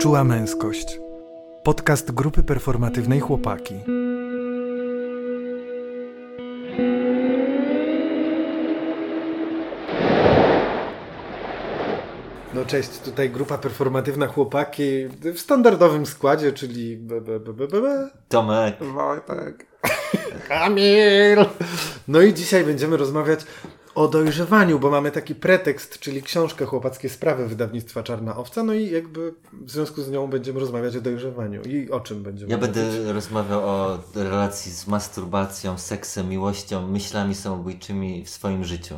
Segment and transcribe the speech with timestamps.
[0.00, 0.98] Czuła męskość.
[1.62, 3.74] Podcast grupy performatywnej Chłopaki.
[12.54, 17.80] No cześć, tutaj grupa performatywna Chłopaki w standardowym składzie, czyli b, b, b, b, b,
[17.80, 18.10] b.
[18.28, 18.76] Tomek.
[18.80, 19.66] Wojtek.
[20.48, 21.44] Kamil.
[22.08, 23.40] No i dzisiaj będziemy rozmawiać
[24.00, 28.90] o dojrzewaniu, bo mamy taki pretekst, czyli książkę Chłopackie Sprawy wydawnictwa Czarna Owca, no i
[28.90, 31.62] jakby w związku z nią będziemy rozmawiać o dojrzewaniu.
[31.62, 32.74] I o czym będziemy Ja mówić?
[32.74, 38.94] będę rozmawiał o relacji z masturbacją, seksem, miłością, myślami samobójczymi w swoim życiu.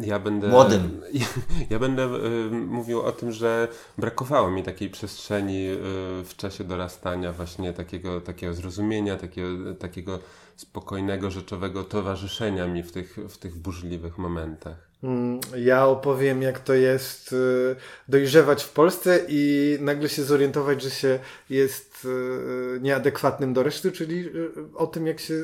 [0.00, 0.48] Ja będę.
[0.48, 1.00] Młodym.
[1.12, 1.26] Ja,
[1.70, 5.76] ja będę y, mówił o tym, że brakowało mi takiej przestrzeni y,
[6.24, 10.18] w czasie dorastania, właśnie takiego, takiego zrozumienia, takiego, takiego
[10.56, 14.86] spokojnego, rzeczowego towarzyszenia mi w tych, w tych burzliwych momentach.
[15.02, 17.76] Mm, Ja opowiem, jak to jest y,
[18.08, 21.18] dojrzewać w Polsce i nagle się zorientować, że się
[21.50, 25.34] jest y, nieadekwatnym do reszty, czyli y, o tym, jak się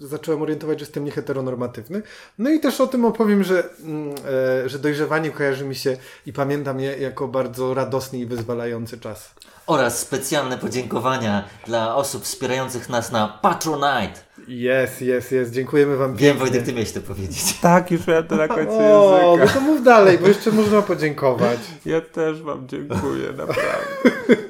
[0.00, 2.02] zacząłem orientować, że jestem nieheteronormatywny.
[2.38, 4.14] No i też o tym opowiem, że, mm,
[4.64, 9.34] e, że dojrzewanie kojarzy mi się i pamiętam je jako bardzo radosny i wyzwalający czas.
[9.66, 14.20] Oraz specjalne podziękowania dla osób wspierających nas na Patronite.
[14.48, 15.52] Jest, jest, jest.
[15.52, 16.40] Dziękujemy Wam Wiem, pięknie.
[16.40, 17.58] Wojtek, ty miałeś to powiedzieć.
[17.62, 21.58] Tak, już miałem to na końcu O, no to mów dalej, bo jeszcze można podziękować.
[21.86, 24.49] Ja też Wam dziękuję, naprawdę.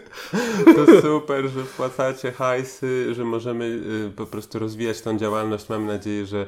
[0.76, 5.68] To super, że wpłacacie hajsy, że możemy y, po prostu rozwijać tą działalność.
[5.68, 6.46] Mam nadzieję, że,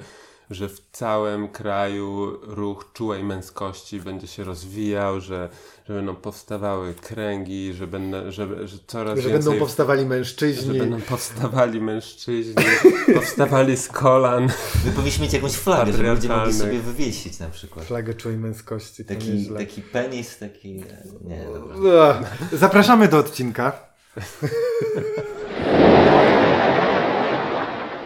[0.55, 5.49] że w całym kraju ruch czułej męskości będzie się rozwijał, że,
[5.89, 9.33] że będą powstawały kręgi, że, będę, że, że coraz Że więcej...
[9.51, 10.79] będą powstawali że mężczyźni.
[10.79, 12.65] będą powstawali mężczyźni,
[13.15, 14.43] powstawali z kolan.
[14.85, 17.87] My powinniśmy mieć jakąś flagę, żeby ludzie mogli sobie wywiesić na przykład.
[17.87, 19.05] Flagę czułej męskości.
[19.05, 20.85] Taki, taki penis, taki...
[21.25, 22.21] Nie, dobra.
[22.53, 23.73] Zapraszamy do odcinka.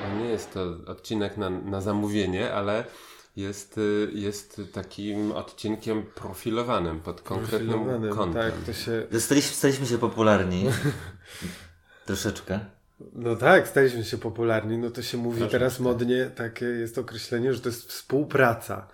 [0.08, 2.84] No Nie jest to odcinek na, na zamówienie, ale
[3.36, 8.42] jest, y, jest takim odcinkiem profilowanym pod konkretnym Profilowanym, kątem.
[8.42, 9.06] Tak, to się...
[9.18, 10.64] Staliśmy, staliśmy się popularni.
[12.06, 12.60] Troszeczkę.
[13.12, 14.78] No tak, staliśmy się popularni.
[14.78, 15.58] No to się mówi Troszeczkę.
[15.58, 18.88] teraz modnie, takie jest określenie, że to jest współpraca.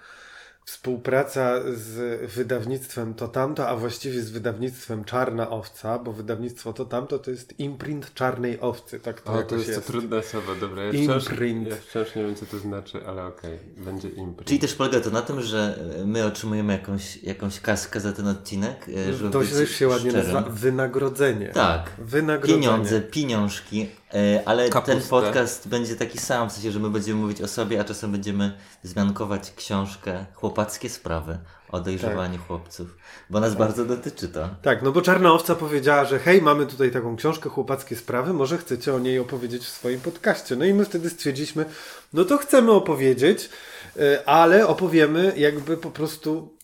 [0.65, 7.19] Współpraca z wydawnictwem to tamto, a właściwie z wydawnictwem Czarna Owca, bo wydawnictwo to tamto
[7.19, 9.01] to jest imprint Czarnej Owcy.
[9.01, 9.81] Tak to O, to jest, jest.
[9.87, 10.83] to trudne słowo, dobra.
[10.84, 11.69] Ja wciąż, Imprint.
[11.69, 14.45] ja wciąż nie wiem, co to znaczy, ale okej, będzie imprint.
[14.49, 18.87] Czyli też polega to na tym, że my otrzymujemy jakąś, jakąś kaskę za ten odcinek,
[19.09, 20.33] e, żeby To być też się ładnie szczerym.
[20.34, 21.49] nazywa wynagrodzenie.
[21.49, 21.91] Tak.
[21.99, 22.61] Wynagrodzenie.
[22.62, 25.09] Pieniądze, pieniążki, e, ale ten Kapustę.
[25.09, 28.59] podcast będzie taki sam, w sensie, że my będziemy mówić o sobie, a czasem będziemy
[28.84, 32.97] wzmiankować książkę Chłopackie Sprawy o dojrzewaniu chłopców,
[33.31, 34.49] bo nas bardzo dotyczy to.
[34.62, 38.59] Tak, no bo Czarna Owca powiedziała, że hej, mamy tutaj taką książkę Chłopackie Sprawy, może
[38.59, 40.56] chcecie o niej opowiedzieć w swoim podcaście.
[40.56, 41.65] No i my wtedy stwierdziliśmy,
[42.12, 43.51] no to chcemy opowiedzieć,
[43.97, 46.56] y, ale opowiemy jakby po prostu...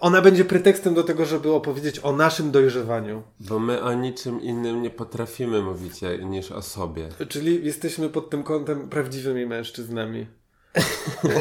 [0.00, 3.22] Ona będzie pretekstem do tego, żeby opowiedzieć o naszym dojrzewaniu.
[3.40, 7.08] Bo my o niczym innym nie potrafimy mówić niż o sobie.
[7.28, 10.26] Czyli jesteśmy pod tym kątem prawdziwymi mężczyznami.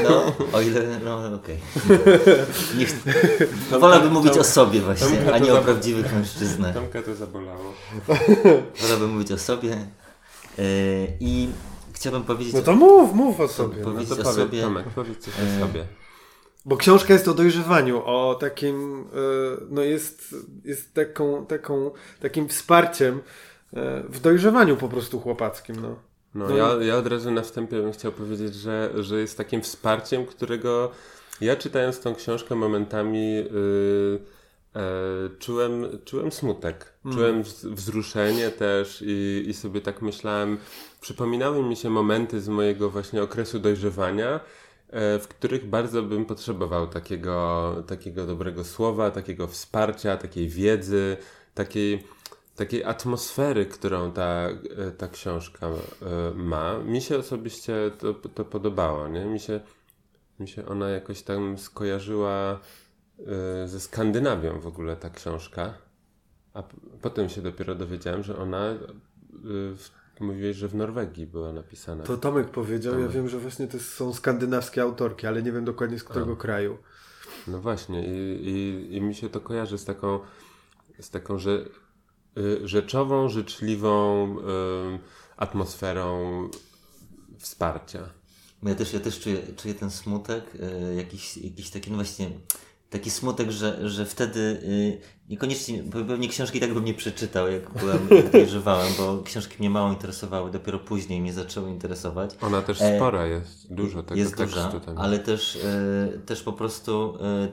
[0.04, 1.58] No, o ile, no okej.
[2.78, 6.74] Nie ch- Wolałbym mówić o sobie właśnie, a nie o prawdziwych mężczyznach.
[6.76, 7.74] Tomka to zabolało.
[8.82, 10.64] Wolałbym mówić o sobie e,
[11.20, 11.50] i
[11.94, 12.54] chciałbym powiedzieć...
[12.54, 13.78] No to mów, mów o sobie.
[13.78, 15.86] No to o powiedz, sobie- Tomek, powiedz coś e, o sobie.
[16.66, 19.06] Bo książka jest o dojrzewaniu, o takim, e,
[19.70, 20.36] no jest,
[20.66, 23.22] jest taką, taką, takim wsparciem
[23.74, 25.96] e, w dojrzewaniu po prostu chłopackim, no.
[26.36, 29.62] No, No ja, ja od razu na wstępie bym chciał powiedzieć, że, że jest takim
[29.62, 30.92] wsparciem, którego
[31.42, 34.20] ja czytając tą książkę momentami yy,
[34.76, 34.82] e,
[35.40, 36.94] czułem, czułem smutek.
[37.14, 40.58] Czułem wz- wzruszenie też i, i sobie tak myślałem,
[41.02, 44.40] przypominały mi się momenty z mojego właśnie okresu dojrzewania,
[45.22, 51.18] w których bardzo bym potrzebował takiego, takiego dobrego słowa, takiego wsparcia, takiej wiedzy,
[51.54, 52.04] takiej,
[52.56, 55.74] takiej atmosfery, którą ta, e, ta książka e,
[56.36, 56.78] ma.
[56.78, 59.26] Mi się osobiście to, to podobało, nie?
[59.26, 59.60] Mi się,
[60.40, 62.60] mi się ona jakoś tam skojarzyła
[63.20, 65.74] e, ze Skandynawią w ogóle ta książka.
[66.54, 66.64] A
[67.02, 68.78] potem się dopiero dowiedziałem, że ona, e,
[70.20, 72.04] mówiłeś, że w Norwegii była napisana.
[72.04, 73.16] To Tomek powiedział, ja Tomek.
[73.16, 76.78] wiem, że właśnie to są skandynawskie autorki, ale nie wiem dokładnie z którego kraju.
[77.48, 80.20] No właśnie, i, i, i mi się to kojarzy z taką,
[81.00, 81.66] z taką że,
[82.38, 84.44] y, rzeczową, życzliwą y,
[85.38, 86.50] atmosferą
[87.40, 88.10] wsparcia.
[88.64, 92.32] Ja też, ja też czuję, czuję ten smutek, e, jakiś, jakiś taki, no właśnie,
[92.94, 94.98] taki smutek, że, że wtedy y,
[95.30, 99.90] niekoniecznie, pewnie książki tak bym nie przeczytał, jak byłem, jak dojrzewałem, bo książki mnie mało
[99.90, 102.36] interesowały, dopiero później mnie zaczęły interesować.
[102.42, 104.98] Ona też E, spora jest, dużo tego Jest tekstu duża, tam.
[104.98, 107.50] ale też, y, też po prostu Mm,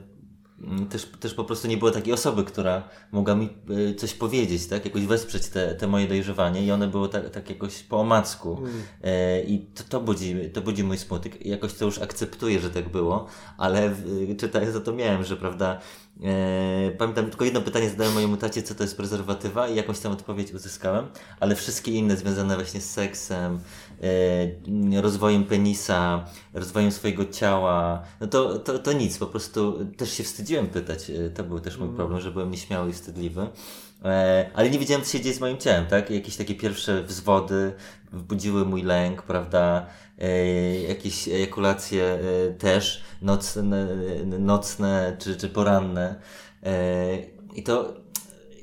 [0.91, 4.85] też, też po prostu nie było takiej osoby, która mogła mi y, coś powiedzieć, tak?
[4.85, 8.63] Jakoś wesprzeć te, te moje dojrzewanie i one było tak, tak jakoś po omacku.
[9.03, 11.47] E, I to, to, budzi, to budzi mój smutek.
[11.47, 13.27] Jakoś to już akceptuję, że tak było,
[13.59, 13.93] ale
[14.31, 15.81] y, czytając to, to miałem, że prawda,
[16.25, 20.13] E, pamiętam, tylko jedno pytanie zadałem mojemu tacie, co to jest prezerwatywa i jakąś tam
[20.13, 21.07] odpowiedź uzyskałem,
[21.41, 23.61] ale wszystkie inne związane właśnie z seksem,
[25.01, 26.25] rozwojem penisa,
[26.55, 31.31] rozwojem swojego ciała, no to, to, to nic, po prostu też się wstydziłem pytać, e,
[31.31, 33.49] to był też mój problem, że byłem nieśmiały i wstydliwy.
[34.05, 36.11] E, ale nie wiedziałem, co się dzieje z moim ciałem, tak?
[36.11, 37.73] Jakieś takie pierwsze wzwody
[38.13, 39.87] wzbudziły mój lęk, prawda?
[40.19, 42.19] E, jakieś ejakulacje e,
[42.53, 43.89] też, nocne,
[44.25, 46.21] nocne czy, czy poranne.
[46.63, 47.19] E,
[47.55, 47.95] I to,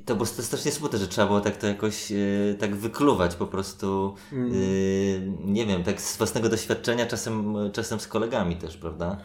[0.07, 2.15] to było strasznie smutne, że trzeba było tak to jakoś e,
[2.59, 4.35] tak wykluwać po prostu, e,
[5.45, 9.17] nie wiem, tak z własnego doświadczenia, czasem, czasem z kolegami też, prawda?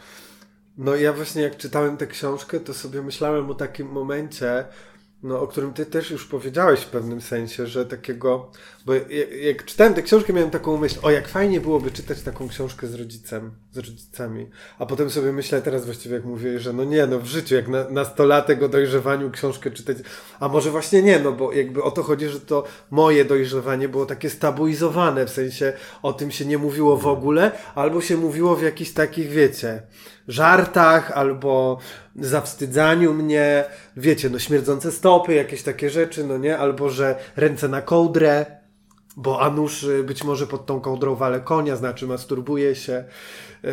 [0.77, 4.65] No ja właśnie jak czytałem tę książkę, to sobie myślałem o takim momencie,
[5.23, 8.51] no, o którym ty też już powiedziałeś w pewnym sensie, że takiego,
[8.85, 9.03] bo jak,
[9.41, 12.95] jak czytałem tę książkę, miałem taką myśl, o jak fajnie byłoby czytać taką książkę z
[12.95, 14.49] rodzicem, z rodzicami,
[14.79, 17.67] a potem sobie myślę teraz właściwie jak mówię, że no nie, no w życiu, jak
[17.67, 19.97] na, nastolatek o dojrzewaniu książkę czytać,
[20.39, 24.05] a może właśnie nie, no bo jakby o to chodzi, że to moje dojrzewanie było
[24.05, 28.61] takie stabilizowane, w sensie o tym się nie mówiło w ogóle, albo się mówiło w
[28.61, 29.81] jakichś takich, wiecie,
[30.27, 31.77] żartach, albo
[32.15, 33.65] zawstydzaniu mnie,
[33.97, 38.62] wiecie, no śmierdzące stopy, jakieś takie rzeczy, no nie, albo że ręce na kołdrę,
[39.17, 43.03] bo Anusz y, być może pod tą kołdrą wale konia, znaczy masturbuje się,
[43.63, 43.69] yy,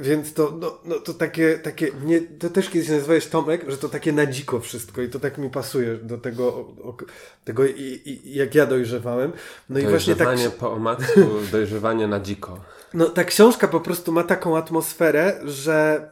[0.00, 3.88] więc to, no, no to takie, takie nie, to też kiedyś nazwałeś Tomek, że to
[3.88, 6.48] takie na dziko wszystko i to tak mi pasuje do tego,
[6.84, 6.96] o,
[7.44, 9.32] tego i, i, jak ja dojrzewałem.
[9.68, 10.26] No i właśnie tak...
[10.26, 11.20] Dojrzewanie po omacku,
[11.52, 12.60] dojrzewanie na dziko.
[12.94, 16.08] No ta książka po prostu ma taką atmosferę, że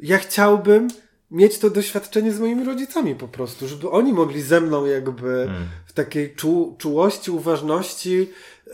[0.00, 0.88] ja chciałbym
[1.30, 5.68] mieć to doświadczenie z moimi rodzicami po prostu, żeby oni mogli ze mną jakby hmm.
[5.86, 8.30] w takiej czu, czułości, uważności
[8.66, 8.72] y,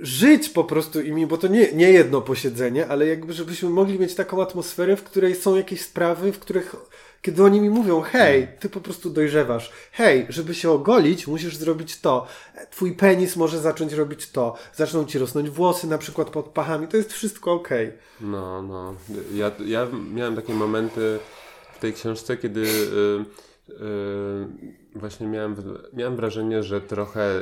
[0.00, 4.14] żyć po prostu imi, bo to nie, nie jedno posiedzenie, ale jakby żebyśmy mogli mieć
[4.14, 6.74] taką atmosferę, w której są jakieś sprawy, w których
[7.22, 12.00] kiedy oni mi mówią, hej, ty po prostu dojrzewasz, hej, żeby się ogolić, musisz zrobić
[12.00, 12.26] to,
[12.70, 16.96] twój penis może zacząć robić to, zaczną ci rosnąć włosy na przykład pod pachami, to
[16.96, 17.88] jest wszystko okej.
[17.88, 17.98] Okay.
[18.20, 18.94] No, no.
[19.34, 21.18] Ja, ja miałem takie momenty
[21.74, 23.24] w tej książce, kiedy yy,
[23.68, 23.78] yy,
[24.94, 25.56] właśnie miałem,
[25.92, 27.40] miałem wrażenie, że trochę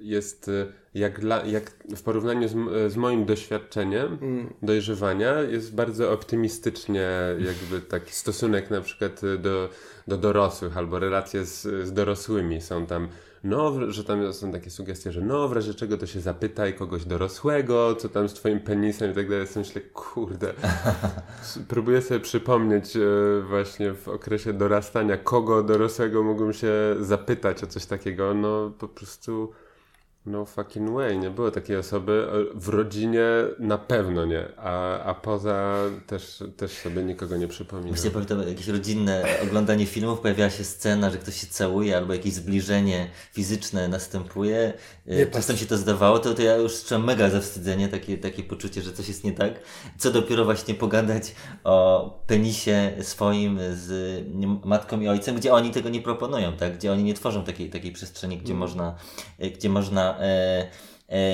[0.00, 0.50] jest
[0.94, 4.54] jak, dla, jak w porównaniu z, z moim doświadczeniem mm.
[4.62, 9.68] dojrzewania jest bardzo optymistycznie jakby taki stosunek na przykład do,
[10.06, 13.08] do dorosłych albo relacje z, z dorosłymi są tam
[13.44, 17.04] no, że tam są takie sugestie, że no, w razie czego to się zapytaj kogoś
[17.04, 19.46] dorosłego, co tam z twoim penisem i tak dalej.
[19.54, 20.52] Ja myślę, kurde,
[21.68, 23.00] próbuję sobie przypomnieć e,
[23.48, 28.34] właśnie w okresie dorastania, kogo dorosłego mógłbym się zapytać o coś takiego.
[28.34, 29.52] No, po prostu
[30.26, 32.26] no fucking way, nie było takiej osoby.
[32.54, 33.26] W rodzinie
[33.58, 35.76] na pewno nie, a, a poza
[36.06, 37.94] też, też sobie nikogo nie przypominam.
[37.94, 42.32] Właśnie pamiętam jakieś rodzinne oglądanie filmów, pojawiała się scena, że ktoś się całuje albo jakieś
[42.32, 44.72] zbliżenie fizyczne następuje.
[45.06, 48.42] E, nie Czasem się to zdawało, to, to ja już czułem mega zawstydzenie, takie, takie
[48.42, 49.54] poczucie, że coś jest nie tak.
[49.98, 54.20] Co dopiero właśnie pogadać o penisie swoim z
[54.64, 56.76] matką i ojcem, gdzie oni tego nie proponują, tak?
[56.76, 58.60] Gdzie oni nie tworzą takiej, takiej przestrzeni, gdzie mm.
[58.60, 58.94] można,
[59.38, 60.66] e, gdzie można e,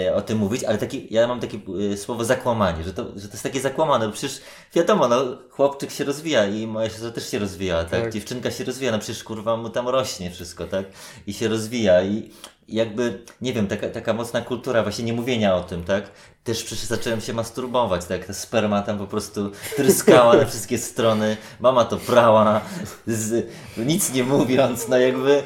[0.07, 1.59] e, o tym mówić, ale taki, ja mam takie
[1.93, 4.41] e, słowo zakłamanie, że to, że to jest takie zakłamane, bo przecież
[4.75, 5.17] wiadomo, no,
[5.51, 8.03] chłopczyk się rozwija i moja siostra też się rozwija, tak?
[8.03, 8.13] tak?
[8.13, 10.87] Dziewczynka się rozwija, no przecież kurwa mu tam rośnie wszystko, tak?
[11.27, 12.31] I się rozwija i
[12.69, 16.11] jakby, nie wiem, taka, taka mocna kultura właśnie nie mówienia o tym, tak?
[16.45, 18.27] Też przecież zacząłem się masturbować, tak?
[18.27, 22.61] Ta sperma tam po prostu tryskała na wszystkie strony, mama to prała,
[23.07, 23.47] z,
[23.77, 25.43] nic nie mówiąc, no jakby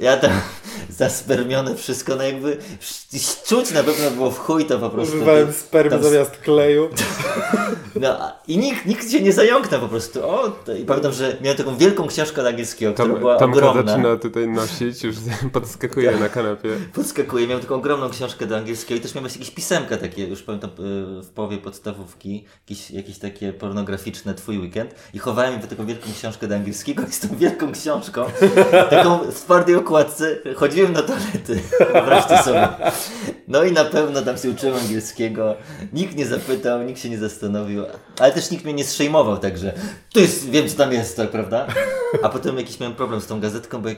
[0.00, 0.30] ja tam
[0.90, 2.58] zaspermione wszystko, no jakby
[3.46, 5.16] czuć na pewno było w chuj to po prostu.
[5.16, 6.02] Używałem spermy tam...
[6.02, 6.88] zamiast kleju.
[8.00, 10.24] No i nikt, nikt się nie zająknął po prostu.
[10.30, 13.92] O, I pamiętam, że miałem taką wielką książkę od angielskiego, która tam, była Tomka ogromna.
[13.92, 15.16] zaczyna tutaj nosić, już
[15.52, 16.68] podskakuje na kanapie.
[16.94, 20.70] Podskakuje, miałem taką ogromną książkę do angielskiego i też miałem jakieś pisemka takie, już pamiętam
[20.70, 26.06] y, w połowie podstawówki, jakieś, jakieś takie pornograficzne Twój weekend i chowałem w taką wielką
[26.18, 28.24] książkę do angielskiego i z tą wielką książką,
[28.90, 31.60] taką w twardej okładce, chodziłem na toalety,
[32.04, 32.68] wreszcie sobie.
[33.48, 35.56] No i na pewno tam się uczyłem angielskiego,
[35.92, 37.85] nikt nie zapytał, nikt się nie zastanowił,
[38.18, 39.72] ale też nikt mnie nie zszejmował, także
[40.12, 41.66] to jest, wiem co tam jest, tak, prawda?
[42.22, 43.88] A potem jakiś miałem problem z tą gazetką, bo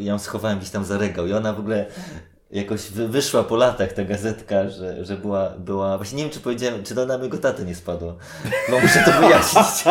[0.00, 1.86] ją schowałem gdzieś tam za regał i ona w ogóle
[2.52, 6.40] jakoś wy, wyszła po latach ta gazetka, że, że była, była, właśnie nie wiem czy
[6.40, 8.16] powiedziałem, czy to na mojego taty nie spadło,
[8.70, 9.84] bo muszę to wyjaśnić,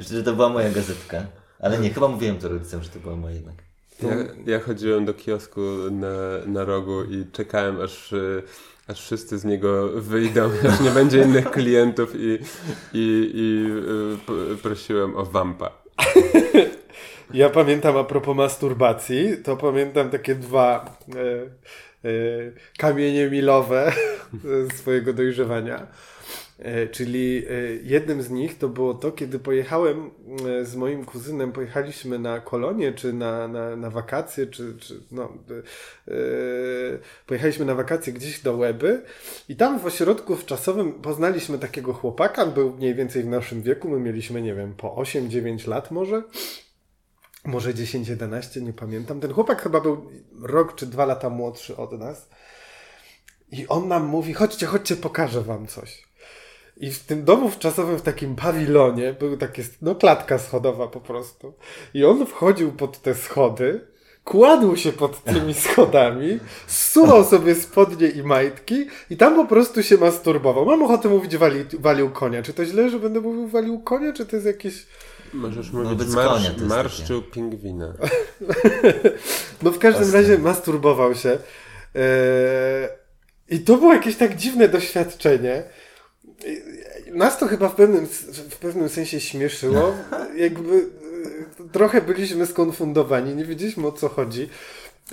[0.10, 1.26] że to była moja gazetka.
[1.60, 3.54] Ale nie, chyba mówiłem to rodzicom, że to była moja jednak.
[4.02, 4.08] Ja,
[4.46, 6.08] ja chodziłem do kiosku na,
[6.46, 8.14] na rogu i czekałem aż,
[8.88, 12.38] aż wszyscy z niego wyjdą, aż nie będzie innych klientów i,
[12.92, 13.66] i, i
[14.52, 15.70] y, prosiłem o wampa.
[17.34, 21.20] Ja pamiętam a propos masturbacji, to pamiętam takie dwa e,
[22.08, 22.12] e,
[22.78, 23.92] kamienie milowe
[24.78, 25.86] swojego dojrzewania.
[26.58, 30.10] E, czyli e, jednym z nich to było to, kiedy pojechałem
[30.60, 35.32] e, z moim kuzynem, pojechaliśmy na kolonię, czy na, na, na wakacje, czy, czy no,
[37.26, 39.02] pojechaliśmy na wakacje gdzieś do Łeby
[39.48, 44.00] i tam w ośrodku wczasowym poznaliśmy takiego chłopaka, był mniej więcej w naszym wieku, my
[44.00, 46.22] mieliśmy, nie wiem, po 8-9 lat może
[47.44, 49.20] może 10-11, nie pamiętam.
[49.20, 50.10] Ten chłopak chyba był
[50.42, 52.28] rok czy dwa lata młodszy od nas.
[53.52, 56.07] I on nam mówi: chodźcie, chodźcie, pokażę wam coś.
[56.80, 61.54] I w tym domu wczasowym, w takim pawilonie, był takie, no klatka schodowa po prostu.
[61.94, 63.80] I on wchodził pod te schody,
[64.24, 69.96] kładł się pod tymi schodami, zsuwał sobie spodnie i majtki i tam po prostu się
[69.96, 70.66] masturbował.
[70.66, 72.42] Mam ochotę mówić wali, walił konia.
[72.42, 74.86] Czy to źle, że będę mówił walił konia, czy to jest jakieś...
[75.34, 77.32] Możesz no, mówić no, marsz, konia, marszczył takie.
[77.32, 77.94] pingwina.
[79.62, 81.38] no w każdym razie masturbował się.
[81.94, 82.88] Eee,
[83.48, 85.62] I to było jakieś tak dziwne doświadczenie
[87.12, 88.06] nas to chyba w pewnym,
[88.50, 89.94] w pewnym sensie śmieszyło.
[90.36, 94.48] Jakby e, trochę byliśmy skonfundowani, nie wiedzieliśmy o co chodzi.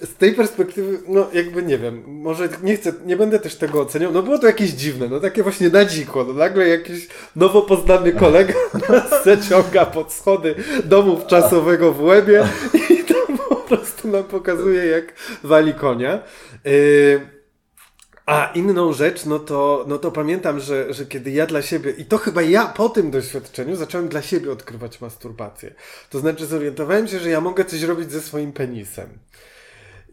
[0.03, 4.12] Z tej perspektywy, no jakby nie wiem, może nie chcę, nie będę też tego oceniał,
[4.12, 8.12] no było to jakieś dziwne, no takie właśnie na dziko, no nagle jakiś nowo poznany
[8.12, 8.53] kolega
[8.89, 10.55] nas zaciąga pod schody
[10.86, 12.48] domu czasowego w Łebie
[12.89, 15.13] i tam po prostu nam pokazuje jak
[15.44, 16.24] wali konia.
[16.65, 17.34] Yy,
[18.25, 22.05] a inną rzecz, no to, no to pamiętam, że, że kiedy ja dla siebie, i
[22.05, 25.74] to chyba ja po tym doświadczeniu zacząłem dla siebie odkrywać masturbację.
[26.10, 29.10] To znaczy zorientowałem się, że ja mogę coś robić ze swoim penisem.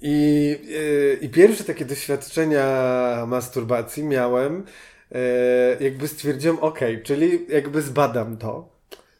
[0.02, 4.64] I, yy, i pierwsze takie doświadczenia masturbacji miałem,
[5.10, 5.18] yy,
[5.80, 8.68] jakby stwierdziłem, ok, czyli jakby zbadam to.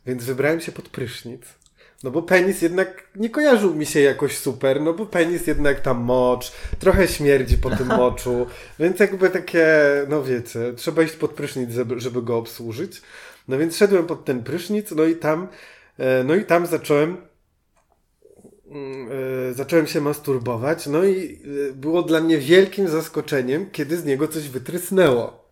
[0.07, 1.43] Więc wybrałem się pod prysznic.
[2.03, 6.01] No bo penis jednak nie kojarzył mi się jakoś super, no bo penis jednak tam
[6.01, 8.47] mocz, trochę śmierdzi po tym moczu,
[8.79, 9.67] więc jakby takie,
[10.09, 13.03] no wiecie, trzeba iść pod prysznic, żeby, żeby go obsłużyć.
[13.49, 15.49] No więc szedłem pod ten prysznic, no i tam,
[15.99, 17.17] e, no i tam zacząłem
[18.71, 19.09] mm,
[19.51, 24.29] e, zacząłem się masturbować, no i e, było dla mnie wielkim zaskoczeniem, kiedy z niego
[24.29, 25.43] coś wytrysnęło.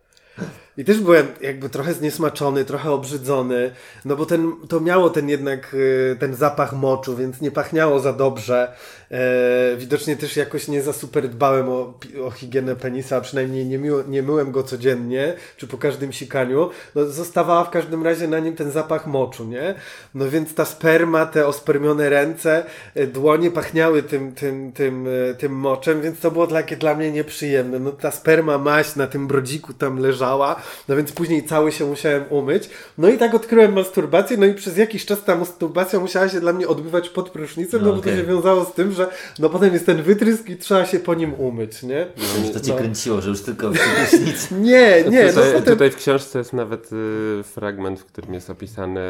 [0.81, 3.71] I też byłem jakby trochę zniesmaczony, trochę obrzydzony,
[4.05, 8.13] no bo ten, to miało ten jednak, y, ten zapach moczu, więc nie pachniało za
[8.13, 8.73] dobrze.
[9.11, 11.93] E, widocznie też jakoś nie za super dbałem o,
[12.25, 16.69] o higienę penisa, a przynajmniej nie, miło, nie myłem go codziennie, czy po każdym sikaniu.
[16.95, 19.75] No zostawała w każdym razie na nim ten zapach moczu, nie?
[20.15, 25.51] No więc ta sperma, te ospermione ręce, e, dłonie pachniały tym, tym, tym, e, tym
[25.51, 27.79] moczem, więc to było takie dla mnie nieprzyjemne.
[27.79, 30.55] No ta sperma maść na tym brodziku tam leżała,
[30.87, 32.69] no więc później cały się musiałem umyć.
[32.97, 36.53] No i tak odkryłem masturbację, no i przez jakiś czas ta masturbacja musiała się dla
[36.53, 38.13] mnie odbywać pod prysznicem, no, no bo okay.
[38.13, 39.07] to się wiązało z tym, że
[39.39, 42.07] no potem jest ten wytrysk i trzeba się po nim umyć, nie?
[42.17, 42.77] No, to cię no.
[42.77, 44.51] kręciło, że już tylko w prysznic.
[44.69, 45.29] nie, nie.
[45.29, 45.73] Tutaj, no potem...
[45.73, 49.01] tutaj w książce jest nawet y, fragment, w którym jest opisany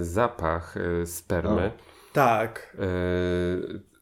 [0.00, 1.66] y, zapach y, spermy.
[1.66, 1.86] O.
[2.12, 2.76] Tak.
[2.80, 3.95] Y,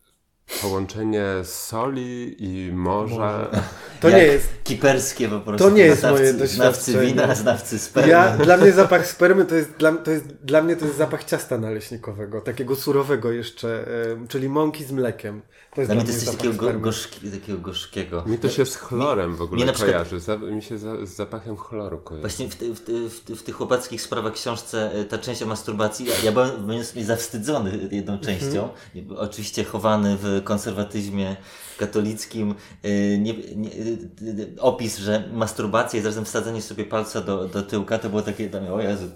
[0.62, 3.50] Połączenie soli i morza.
[4.00, 4.48] To Jak nie jest.
[4.64, 5.68] Kiperskie po prostu.
[5.68, 6.98] To nie jest znawcy, moje doświadczenie.
[6.98, 8.10] Znawcy wina, znawcy spermy.
[8.10, 11.24] Ja, dla mnie zapach spermy to jest, dla, to jest, dla mnie to jest zapach
[11.24, 13.86] ciasta naleśnikowego, takiego surowego jeszcze,
[14.28, 15.42] czyli mąki z mlekiem.
[15.74, 18.24] To jest dla mnie to jest coś takiego, go, gorzki, takiego gorzkiego.
[18.26, 20.16] Mi to się z chlorem w ogóle mi kojarzy.
[20.16, 22.20] Przykład, mi się za, z zapachem chloru kojarzy.
[22.20, 26.14] Właśnie w, w, w, w tych chłopackich sprawach książce e, ta część o masturbacji, ja,
[26.24, 28.68] ja byłem, byłem zawstydzony jedną częścią.
[28.94, 29.14] Mm -hmm.
[29.16, 31.36] Oczywiście chowany w konserwatyzmie
[31.78, 37.62] katolickim y, nie, nie, y, opis, że masturbacja jest razem wsadzenie sobie palca do, do
[37.62, 39.08] tyłka, to było takie dla mnie, o Jezu,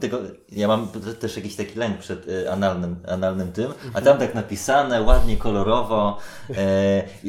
[0.00, 0.18] tego,
[0.52, 0.88] ja mam
[1.20, 6.18] też jakiś taki lęk przed y, analnym, analnym tym, a tam tak napisane, ładnie, kolorowo,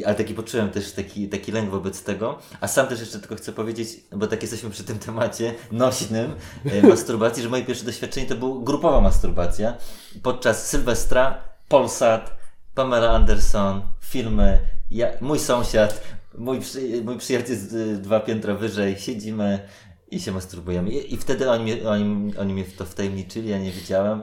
[0.06, 3.52] ale taki poczułem też taki, taki lęk wobec tego, a sam też jeszcze tylko chcę
[3.52, 6.34] powiedzieć, bo tak jesteśmy przy tym temacie nośnym
[6.90, 9.74] masturbacji, że moje pierwsze doświadczenie to była grupowa masturbacja
[10.22, 12.37] podczas Sylwestra, Polsat,
[12.78, 14.58] Pamela Anderson, filmy,
[14.90, 16.00] ja, mój sąsiad,
[16.34, 19.68] mój, przy, mój przyjaciel z dwa piętra wyżej, siedzimy
[20.10, 20.90] I się masturbujemy.
[20.90, 24.22] I, i wtedy oni, mnie, oni, oni mnie to wtajemniczyli, ja nie wiedziałem.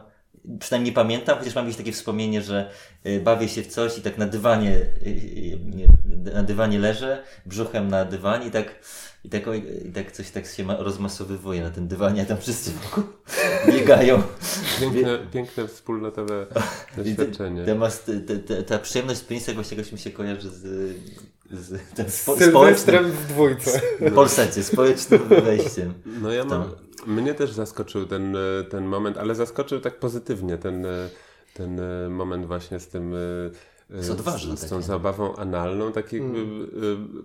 [0.60, 2.72] Przynajmniej nie pamiętam, chociaż mam jakieś takie wspomnienie, że
[3.06, 5.08] y, bawię się w coś i tak na dywanie, y,
[6.28, 8.76] y, na dywanie leżę, brzuchem na dywanie i tak,
[9.26, 9.44] i tak,
[9.86, 13.04] i tak coś tak się ma, rozmasowywuje na tym dywanie, a tam wszyscy wokół
[13.74, 14.22] biegają.
[14.80, 16.46] Piękne, piękne wspólnotowe
[16.98, 17.76] doświadczenie.
[17.76, 20.96] mas- te, te, ta przyjemność z penisa właśnie jakoś mi się kojarzy z,
[21.52, 23.82] z tym spo, Sylwestrem w dwójce.
[24.00, 25.94] w Polsecie, społecznym wejściem.
[26.22, 26.72] No ja mam,
[27.08, 28.38] mnie też zaskoczył ten,
[28.70, 30.86] ten moment, ale zaskoczył tak pozytywnie ten,
[31.54, 33.16] ten moment właśnie z tym,
[34.08, 34.88] e, odważne z, z tą takie.
[34.88, 35.92] zabawą analną.
[35.92, 36.44] Tak jakby, e,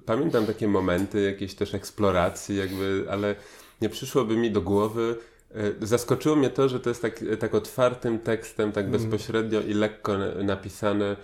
[0.06, 3.34] pamiętam takie momenty, jakieś też eksploracji, jakby, ale
[3.80, 5.16] nie przyszłoby mi do głowy.
[5.54, 10.18] e, Zaskoczyło mnie to, że to jest tak, tak otwartym tekstem, tak bezpośrednio i lekko
[10.18, 11.16] na- napisane.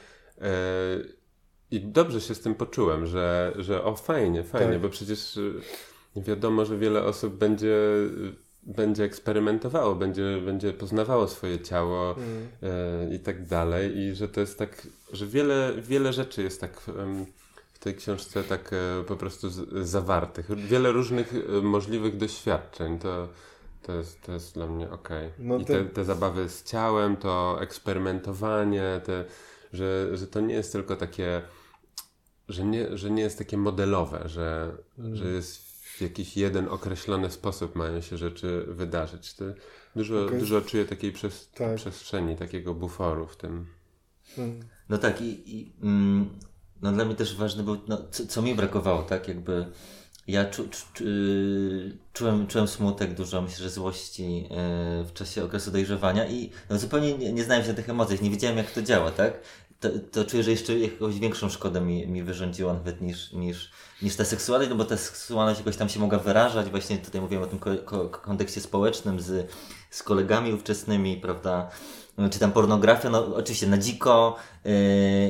[1.70, 4.82] I dobrze się z tym poczułem, że, że o fajnie, fajnie, Tak.
[4.82, 5.52] bo przecież y,
[6.16, 13.18] wiadomo, że wiele osób będzie, y, będzie eksperymentowało, będzie, będzie poznawało swoje ciało y, i
[13.18, 17.26] tak dalej i że to jest tak, że wiele, wiele rzeczy jest tak em,
[17.72, 20.46] w tej książce tak e, po prostu z, zawartych.
[20.56, 23.28] Wiele różnych e, możliwych doświadczeń, to,
[23.82, 25.30] to, jest, to jest dla mnie okej.
[25.38, 29.24] No I te, te zabawy z ciałem, to eksperymentowanie, te,
[29.72, 31.42] że, że to nie jest tylko takie
[32.48, 35.16] że nie, że nie jest takie modelowe, że, Mm.
[35.16, 35.65] że jest
[35.96, 39.34] w jakiś jeden określony sposób mają się rzeczy wydarzyć.
[39.34, 39.44] To
[39.96, 40.38] dużo, Okej.
[40.38, 41.76] dużo czuję takiej przez, Tak.
[41.76, 43.66] przestrzeni, takiego buforu w tym.
[44.38, 44.60] Mm.
[44.88, 46.28] No tak i, i mm,
[46.82, 49.66] no dla mnie też ważne było, no, co, co mi brakowało, tak jakby
[50.26, 51.04] ja czu, czu, czu,
[52.12, 54.48] czułem, czułem smutek dużo, myślę, że złości
[55.00, 58.22] y, w czasie okresu dojrzewania i no, zupełnie nie, nie znałem się na tych emocjach,
[58.22, 59.40] nie wiedziałem jak to działa, tak?
[59.80, 63.70] To, to czuję, że jeszcze jakąś większą szkodę mi, mi wyrządziła nawet niż, niż,
[64.02, 67.44] niż ta seksualność, no bo ta seksualność jakoś tam się mogła wyrażać, właśnie tutaj mówiłem
[67.44, 69.50] o tym ko, ko, kontekście społecznym z,
[69.90, 71.70] z kolegami ówczesnymi, prawda?
[72.30, 74.72] Czy tam pornografia, no oczywiście na dziko yy,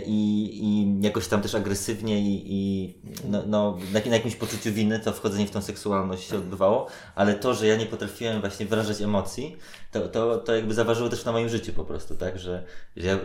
[0.06, 2.94] i, jakoś tam też agresywnie i, i
[3.28, 7.34] no, no, na, na jakimś poczuciu winy to wchodzenie w tą seksualność się odbywało, ale
[7.34, 9.56] to, że ja nie potrafiłem właśnie wyrażać emocji,
[9.92, 12.64] to, to, to jakby zaważyło też na moim życiu po prostu, tak, że,
[12.96, 13.18] że ja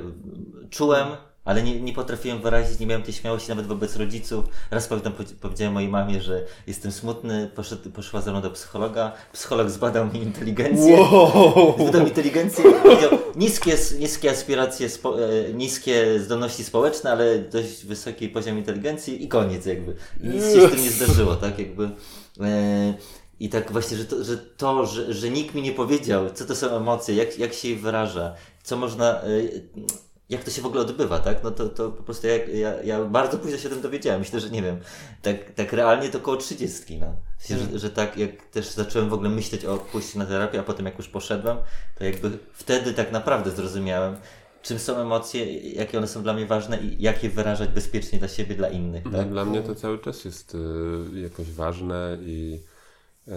[0.70, 1.08] czułem,
[1.46, 4.46] ale nie, nie potrafiłem wyrazić, nie miałem tej śmiałości nawet wobec rodziców.
[4.72, 9.12] Raz pamiętam, powie- powiedziałem mojej mamie, że jestem smutny, poszedł, poszła ze mną do psychologa,
[9.34, 10.98] psycholog zbadał mi inteligencję.
[11.02, 11.76] Wow!
[11.80, 18.30] Zbadał inteligencję i powiedział, niskie, niskie aspiracje, spo, e, niskie zdolności społeczne, ale dość wysoki
[18.30, 19.96] poziom inteligencji i koniec jakby.
[20.24, 21.90] I nic się z tym nie zdarzyło, tak jakby.
[22.42, 22.94] E,
[23.40, 26.56] I tak właśnie, że to, że, to że, że nikt mi nie powiedział, co to
[26.56, 29.28] są emocje, jak, jak się je wyraża, co można, e,
[30.32, 31.44] jak to się w ogóle odbywa, tak?
[31.44, 34.20] No to, to po prostu ja, ja, ja bardzo późno się o tym dowiedziałem.
[34.20, 34.80] Myślę, że nie wiem,
[35.22, 37.16] tak, tak realnie to około 30, no.
[37.38, 40.64] Sensie, że, że tak jak też zacząłem w ogóle myśleć o pójściu na terapię, a
[40.64, 41.58] potem jak już poszedłem,
[41.98, 44.16] to jakby wtedy tak naprawdę zrozumiałem,
[44.62, 48.28] czym są emocje, jakie one są dla mnie ważne i jak je wyrażać bezpiecznie dla
[48.28, 49.30] siebie, dla innych, tak?
[49.30, 52.60] Dla mnie to cały czas jest y, jakoś ważne i,
[53.28, 53.32] y,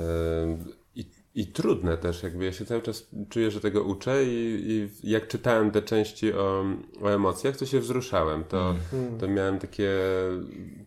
[1.35, 2.23] i, trudne też.
[2.23, 4.65] Jakby ja się cały czas czuję, że tego uczę i,
[5.03, 6.65] i jak czytałem te części o,
[7.03, 8.45] o emocjach, to się wzruszałem.
[8.45, 8.75] To,
[9.21, 9.91] to miałem takie,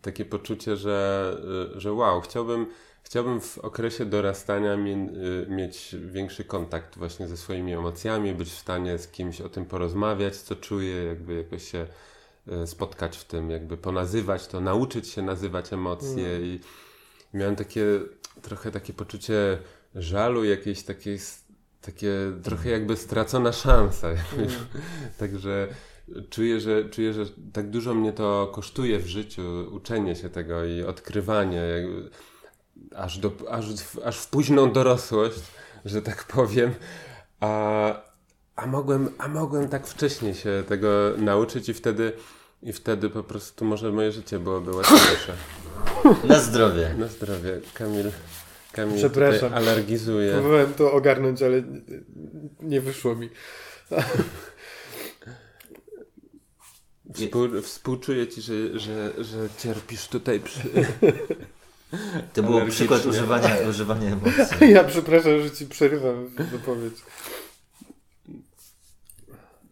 [0.01, 1.37] takie poczucie, że,
[1.75, 2.65] y, że wow, chciałbym,
[3.03, 8.57] chciałbym w okresie dorastania mi, y, mieć większy kontakt właśnie ze swoimi emocjami, być w
[8.57, 11.87] stanie z kimś o tym porozmawiać, co czuję, jakby jakoś się
[12.47, 16.59] e, spotkać w tym, jakby ponazywać to, nauczyć się nazywać emocje i
[17.33, 17.83] miałem takie,
[18.41, 19.57] trochę takie poczucie
[19.95, 21.17] żalu, jakieś takie,
[21.81, 22.11] takie
[22.43, 24.07] trochę jakby stracona szansa.
[24.09, 24.47] jakby.
[25.19, 25.67] Także
[26.29, 30.83] czuję że, czuję, że tak dużo mnie to kosztuje w życiu, uczenie się tego i
[30.83, 32.09] odkrywanie, jakby,
[32.95, 35.39] aż, do, aż, w- aż w późną dorosłość,
[35.85, 36.73] że tak powiem,
[37.39, 37.93] a,
[38.55, 42.13] a, mogłem, a mogłem tak wcześniej się tego nauczyć i wtedy,
[42.63, 45.33] i wtedy po prostu może moje życie byłoby łatwiejsze.
[46.27, 46.95] Na zdrowie.
[46.97, 47.59] Na zdrowie.
[47.73, 48.11] Kamil,
[48.77, 49.49] Kamil Przepraszam.
[49.49, 50.31] tutaj alergizuje.
[50.31, 51.63] Próbowałem to ogarnąć, ale
[52.61, 53.29] nie- wyszło mi.
[57.13, 60.59] Współ, współczuję ci, że, że, że cierpisz tutaj przy...
[62.33, 64.71] To był przykład używania, używania emocji.
[64.73, 66.93] Ja przepraszam, że ci przerywam wypowiedź.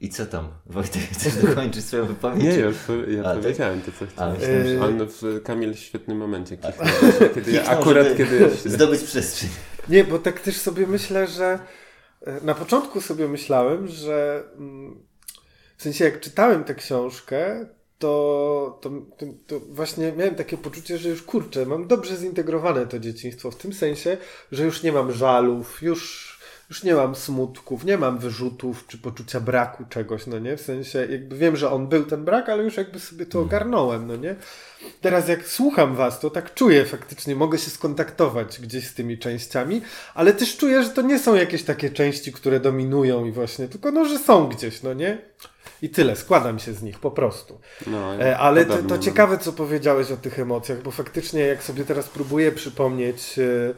[0.05, 0.47] I co tam?
[0.65, 2.43] Wojtek, chcesz dokończyć swoją wypowiedź?
[2.43, 2.71] Nie, ja,
[3.07, 3.41] ja A, tak?
[3.41, 4.37] powiedziałem to, co chciałem.
[4.37, 6.87] myślałem, że- On w, Kamil w świetnym momencie kichnął,
[7.35, 8.69] kiedy ja, akurat kiedy ja się...
[8.69, 9.49] Zdobyć przestrzeń.
[9.89, 11.59] Nie, bo tak też sobie myślę, że
[12.21, 15.03] e, na początku sobie myślałem, że mm,
[15.77, 17.65] w sensie jak czytałem tę książkę,
[17.99, 18.91] to, to,
[19.47, 23.73] to, właśnie miałem takie poczucie, że już kurczę, mam dobrze zintegrowane to dzieciństwo, w tym
[23.73, 24.17] sensie,
[24.51, 26.34] że już nie mam żalów, już,
[26.69, 30.57] już nie mam smutków, nie mam wyrzutów czy poczucia braku czegoś, no nie?
[30.57, 34.07] W sensie, jakby wiem, że on był ten brak, ale już jakby sobie to ogarnąłem,
[34.07, 34.35] no nie?
[35.01, 39.81] Teraz jak słucham was, to tak czuję faktycznie, mogę się skontaktować gdzieś z tymi częściami,
[40.13, 43.91] ale też czuję, że to nie są jakieś takie części, które dominują i właśnie, tylko
[43.91, 45.17] no, że są gdzieś, no nie?
[45.81, 47.59] I tyle, składam się z nich po prostu.
[47.87, 51.83] No, E, ale to, to ciekawe, co powiedziałeś o tych emocjach, bo faktycznie jak sobie
[51.83, 53.73] teraz próbuję przypomnieć, e,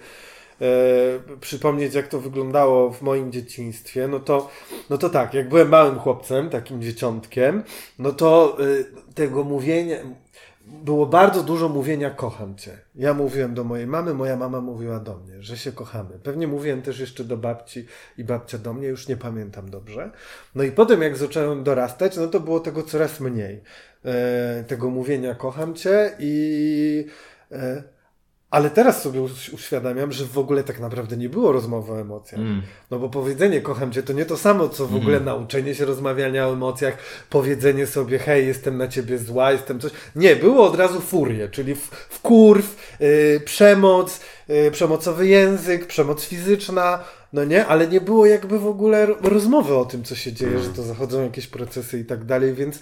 [1.42, 4.50] przypomnieć jak to wyglądało w moim dzieciństwie, no to,
[4.90, 7.64] no to tak, jak byłem małym chłopcem, takim dzieciątkiem,
[8.00, 9.98] no to e, tego mówienia,
[10.68, 12.78] było bardzo dużo mówienia kocham cię.
[12.96, 16.20] Ja mówiłem do mojej mamy, moja mama mówiła do mnie, że się kochamy.
[16.24, 17.86] Pewnie mówiłem też jeszcze do babci
[18.18, 20.12] i babcia do mnie, już nie pamiętam dobrze.
[20.56, 23.62] No i potem jak zacząłem dorastać, no to było tego coraz mniej.
[24.06, 27.06] E, tego mówienia kocham cię i...
[27.52, 27.97] E,
[28.52, 32.42] ale teraz sobie uś- uświadamiam, że w ogóle tak naprawdę nie było rozmowy o emocjach.
[32.42, 32.62] Mm.
[32.92, 36.48] No bo powiedzenie kocham cię to nie to samo, co w ogóle nauczenie się rozmawiania
[36.48, 36.98] o emocjach,
[37.30, 39.92] powiedzenie sobie hej, jestem na ciebie zła, jestem coś.
[40.16, 47.00] Nie, było od razu furię, czyli w, wkurw, yy, przemoc, yy, przemocowy język, przemoc fizyczna,
[47.34, 50.60] no nie, ale nie było jakby w ogóle ro- rozmowy o tym, co się dzieje,
[50.60, 52.80] że to zachodzą jakieś procesy i tak dalej, więc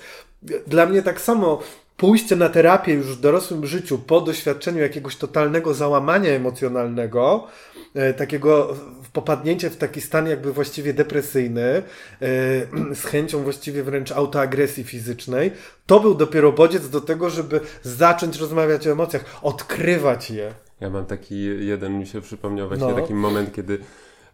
[0.68, 1.60] dla mnie tak samo
[1.98, 7.48] pójście na terapię już w dorosłym życiu po doświadczeniu jakiegoś totalnego załamania emocjonalnego,
[7.96, 11.82] e, takiego w- popadnięcie w taki stan jakby właściwie depresyjny, e,
[13.02, 15.52] z chęcią właściwie wręcz autoagresji fizycznej,
[15.86, 20.54] to był dopiero bodziec do tego, żeby zacząć rozmawiać o emocjach, odkrywać je.
[20.80, 22.96] Ja mam taki jeden, mi się przypomniał właśnie No.
[22.96, 23.80] taki moment, kiedy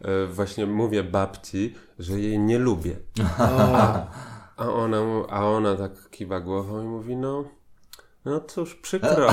[0.02, 2.92] e, właśnie mówię babci, że jej nie lubię.
[3.38, 4.06] A
[4.70, 7.44] ona, mu- a ona tak kiwa głową i mówi, no,
[8.26, 9.30] no cóż, przykro.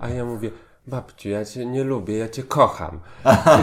[0.00, 0.50] A ja mówię,
[0.86, 3.00] babciu, ja cię nie lubię, ja cię kocham.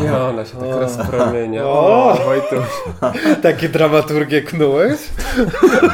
[0.05, 1.65] I ona się tak rozpromienia.
[1.65, 2.69] O, Wojtuś.
[3.43, 4.99] Takie dramaturgie knułeś?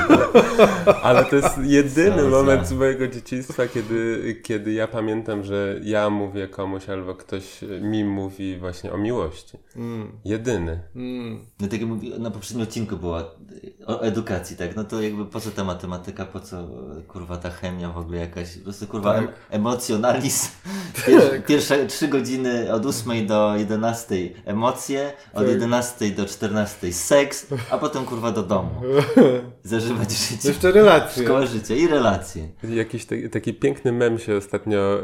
[1.04, 6.48] Ale to jest jedyny moment z mojego dzieciństwa, kiedy, kiedy ja pamiętam, że ja mówię
[6.48, 9.58] komuś albo ktoś mi mówi właśnie o miłości.
[10.26, 10.80] Jedyny.
[11.60, 13.24] No tak jak mówi, na poprzednim odcinku była
[13.88, 14.76] o edukacji, tak?
[14.76, 16.68] No to jakby po co ta matematyka, po co
[17.08, 19.24] kurwa ta chemia w ogóle jakaś, po prostu kurwa Tak.
[19.24, 20.48] em, emocjonalizm.
[21.16, 25.48] Pierwsze, pierwsze trzy godziny od 8 do 11 emocje, od Tak.
[25.48, 28.70] 11 do 14 seks, a potem kurwa do domu.
[29.64, 30.48] Zażywać życie.
[30.48, 31.24] Jeszcze relacje.
[31.24, 32.48] Szkoła życia i relacje.
[32.64, 35.00] Jakiś ta- taki piękny mem się ostatnio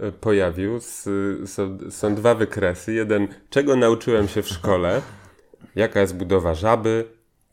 [0.00, 0.80] y, y, pojawił.
[0.80, 1.08] Z,
[1.50, 2.92] są, są dwa wykresy.
[2.92, 5.00] Jeden, czego nauczyłem się w szkole,
[5.76, 7.04] jaka jest budowa żaby,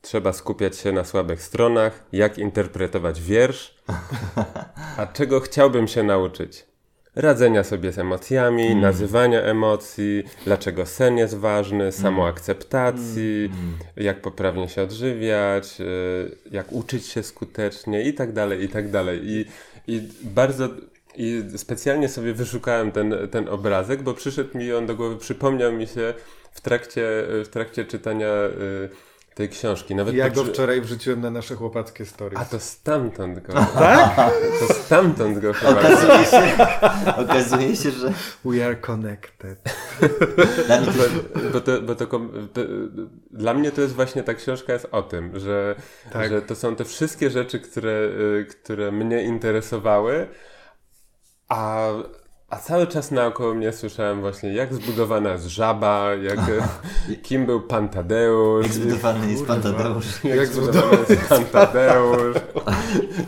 [0.01, 3.75] trzeba skupiać się na słabych stronach, jak interpretować wiersz,
[4.97, 6.65] a czego chciałbym się nauczyć.
[7.19, 13.49] Radzenia sobie z emocjami, nazywania emocji, dlaczego sen jest ważny, samoakceptacji,
[13.95, 19.19] jak poprawnie się odżywiać, y, jak uczyć się skutecznie i tak dalej, i tak dalej.
[19.23, 19.45] I,
[19.87, 20.69] i bardzo
[21.15, 25.87] i specjalnie sobie wyszukałem ten, ten obrazek, bo przyszedł mi on do głowy, przypomniał mi
[25.87, 26.13] się
[26.51, 28.89] w trakcie, w trakcie czytania y,
[29.37, 29.95] tej książki.
[29.95, 32.39] Nawet Ja go wczoraj wrzuciłem na nasze chłopackie stories.
[32.39, 33.53] A to stamtąd go.
[33.53, 34.31] Tak?
[34.59, 35.71] To stamtąd go chyba.
[35.79, 36.57] Okazuje się,
[37.23, 38.13] okazuje się, że
[38.45, 39.59] We are connected.
[40.67, 42.05] dla mnie to Bo, bo, to, bo to,
[42.53, 42.61] to,
[43.31, 45.75] dla mnie to jest właśnie ta książka jest o tym, że,
[46.13, 46.29] Tak.
[46.29, 50.27] że to są te wszystkie rzeczy, które, y, które mnie interesowały,
[51.49, 51.89] a,
[52.49, 56.39] a cały czas naokoło mnie słyszałem właśnie jak zbudowana jest żaba, jak,
[57.23, 59.61] kim był pan Tadeusz, jak zbudowany jest pan.
[59.61, 60.23] Tadeusz.
[60.23, 62.37] jak, jak zbudowany jest pan Tadeusz,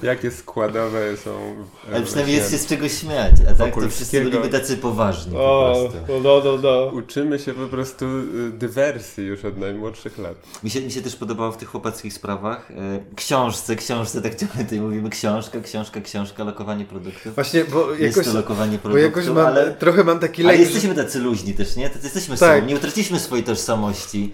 [0.04, 1.56] jakie składowe są...
[1.94, 5.70] Ale przynajmniej jest się z czego śmiać, a tak to wszyscy byliby tacy poważni po
[5.70, 6.14] O, prostu.
[6.24, 6.86] no, no, no.
[6.86, 10.36] Uczymy się po prostu y, dywersji już od najmłodszych lat.
[10.64, 12.72] Mi się, mi się też podobało w tych chłopackich sprawach.
[12.72, 12.76] E,
[13.16, 17.36] książce, książce, tak ciągle tutaj mówimy książka, książka, książka, lokowanie produktów.
[17.36, 20.52] Właśnie, bo Jest jakoś, to lokowanie bo produktów, jakoś mam, ale, trochę mam taki ale
[20.54, 21.90] lęk, że, jesteśmy tacy luźni też, nie?
[21.90, 22.56] Tacy jesteśmy Tak.
[22.56, 24.34] sobą, nie utraciliśmy swojej tożsamości.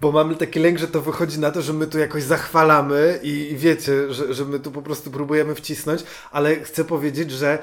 [0.00, 3.28] bo mam taki lęk, że to wychodzi na to, że my tu jakoś zachwalamy i,
[3.52, 7.58] i wiecie, że, że my tu po prostu próbujemy wcisnąć, ale chcę powiedzieć, że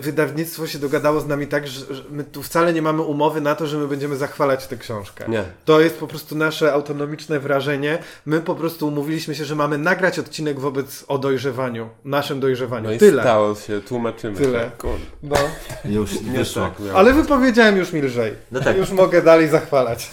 [0.00, 3.54] wydawnictwo się dogadało z nami tak, że, że my tu wcale nie mamy umowy na
[3.54, 5.24] to, że my będziemy zachwalać tę książkę.
[5.28, 5.42] Nie.
[5.64, 7.98] To jest po prostu nasze autonomiczne wrażenie.
[8.26, 12.84] My po prostu umówiliśmy się, że mamy nagrać odcinek wobec o dojrzewaniu, naszym dojrzewaniu.
[12.84, 13.22] No i Tyle.
[13.22, 14.36] stało się, tłumaczymy.
[14.36, 14.60] Tyle.
[14.60, 14.98] Tak, kurde.
[15.22, 15.36] No.
[15.84, 16.62] Już Nie wyszło.
[16.62, 18.32] tak Ale wypowiedziałem już mi lżej.
[18.52, 18.76] No tak.
[18.76, 20.10] Już mogę dalej zachwalać.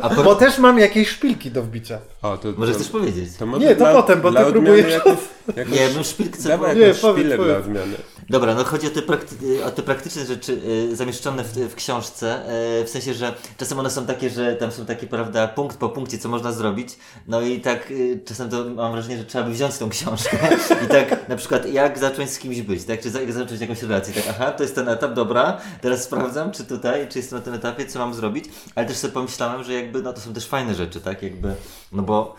[0.00, 1.98] A po, Bo też mam jakieś szpilki do wbicia.
[2.22, 3.36] O, to, Możesz to, też powiedzieć.
[3.38, 5.00] to może Nie, to dla, potem, bo ty próbujesz-
[5.72, 7.54] Nie, bym szpilkę Dawaj Nie, jakąś powiedz, szpilę powiedz.
[7.56, 7.96] dla odmiany.
[8.30, 10.60] Dobra, no chodzi o te, prakty- o te praktyczne rzeczy
[10.92, 12.42] y, zamieszczone w, w książce,
[12.80, 15.88] y, w sensie, że czasem one są takie, że tam są takie, prawda, punkt po
[15.88, 16.88] punkcie, co można zrobić,
[17.28, 20.38] no i tak y, czasem to mam wrażenie, że trzeba by wziąć tą książkę
[20.84, 23.82] i tak na przykład jak zacząć z kimś być, tak, czy za, jak zacząć jakąś
[23.82, 27.44] relację, tak, aha, to jest ten etap, dobra, teraz sprawdzam, czy tutaj, czy jestem na
[27.44, 30.46] tym etapie, co mam zrobić, ale też sobie pomyślałem, że jakby, no to są też
[30.46, 31.54] fajne rzeczy, tak, jakby,
[31.92, 32.34] no bo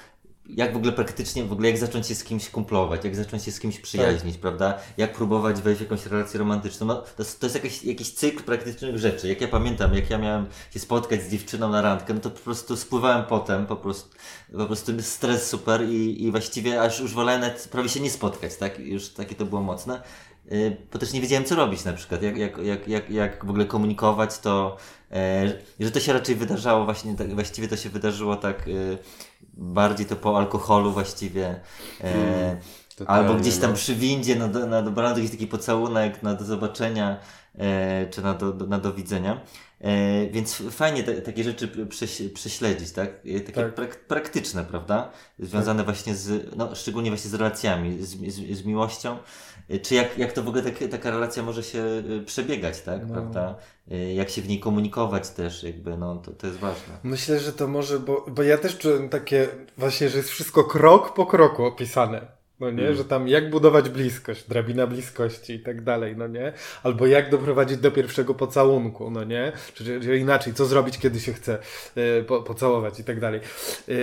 [0.50, 3.52] jak w ogóle praktycznie, w ogóle jak zacząć się z kimś kumplować, jak zacząć się
[3.52, 4.78] z kimś przyjaźnić, prawda?
[4.98, 6.88] Jak próbować wejść w jakąś relację romantyczną.
[6.88, 9.28] No, to, jest, to jest jakiś, jakiś cykl praktycznych rzeczy.
[9.28, 12.40] Jak ja pamiętam, jak ja miałem się spotkać z dziewczyną na randkę, no to po
[12.40, 14.10] prostu spływałem potem, po prostu,
[14.58, 18.56] po prostu stres super i, i właściwie aż już wolałem nawet prawie się nie spotkać,
[18.56, 18.80] tak?
[18.80, 20.02] Już takie to było mocne.
[20.52, 23.50] Yy, bo też nie wiedziałem, co robić na przykład, jak, jak, jak, jak, jak w
[23.50, 24.78] ogóle komunikować to,
[25.12, 28.98] e, że to się raczej wydarzało właśnie, tak, właściwie to się wydarzyło tak y,
[29.58, 31.60] bardziej to po alkoholu właściwie.
[32.98, 33.76] Totalnie, albo gdzieś tam no.
[33.76, 37.20] przy windzie na, do- na dobranoc, jakiś taki pocałunek, na do zobaczenia,
[37.58, 39.42] e, czy na do, do, na do widzenia.
[39.82, 43.10] E, więc fajnie te, takie rzeczy prześ, prześledzić, tak?
[43.26, 43.76] E, Takie Tak.
[43.76, 45.12] Prak, praktyczne, prawda?
[45.40, 49.18] Związane właśnie z, no szczególnie właśnie z relacjami, z, z, z miłością.
[49.70, 51.84] E, Czy jak, jak to w ogóle tak, taka relacja może się
[52.26, 53.08] przebiegać, tak?
[53.08, 53.14] No.
[53.14, 53.56] Prawda?
[53.92, 56.98] E, Jak się w niej komunikować też, jakby, no to, to jest ważne.
[57.04, 61.14] Myślę, że to może, bo, bo ja też czułem takie właśnie, że jest wszystko krok
[61.14, 62.28] po kroku opisane.
[62.60, 62.96] No nie, Mm.
[62.96, 66.54] że tam jak budować bliskość, drabina bliskości i tak dalej, no nie?
[66.84, 69.52] Albo jak doprowadzić do pierwszego pocałunku, no nie?
[69.74, 71.58] Czy, czy inaczej, co zrobić, kiedy się chce
[71.96, 73.40] e, po, pocałować i tak dalej.
[73.90, 73.94] E,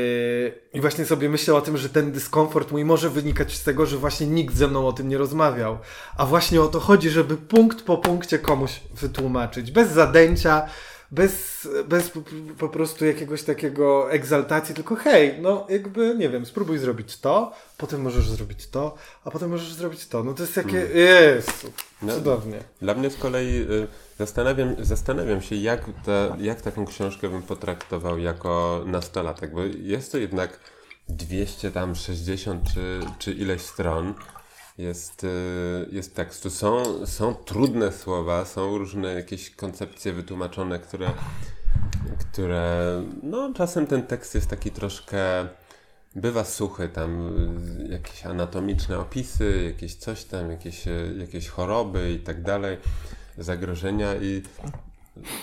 [0.75, 3.97] I właśnie sobie myślę o tym, że ten dyskomfort mój może wynikać z tego, że
[3.97, 5.79] właśnie nikt ze mną o tym nie rozmawiał.
[6.17, 10.69] A właśnie o to chodzi, żeby punkt po punkcie komuś wytłumaczyć, bez zadęcia,
[11.13, 12.13] bez, bez
[12.59, 18.03] po, prostu jakiegoś takiego egzaltacji, tylko hej, no jakby, nie wiem, spróbuj zrobić to, potem
[18.03, 18.95] możesz zrobić to,
[19.25, 20.25] a potem możesz zrobić to.
[20.25, 21.73] No to jest takie, Jezu,
[22.03, 22.59] No, cudownie.
[22.83, 23.87] Dla mnie z kolei y,
[24.19, 30.19] zastanawiam, zastanawiam się, jak, ta, jak taką książkę bym potraktował jako nastolatek, bo jest to
[30.19, 30.61] jednak
[31.09, 34.15] 200 tam 60 czy, czy ileś stron
[34.79, 36.51] jest, y, jest tekstu.
[36.51, 41.11] Są, są trudne słowa, są różne jakieś koncepcje wytłumaczone, które,
[42.21, 45.49] które no czasem ten tekst jest taki troszkę
[46.15, 47.33] bywa suchy, tam
[47.89, 50.85] jakieś anatomiczne opisy, jakieś coś tam, jakieś,
[51.19, 52.79] jakieś choroby i tak dalej,
[53.39, 54.43] zagrożenia i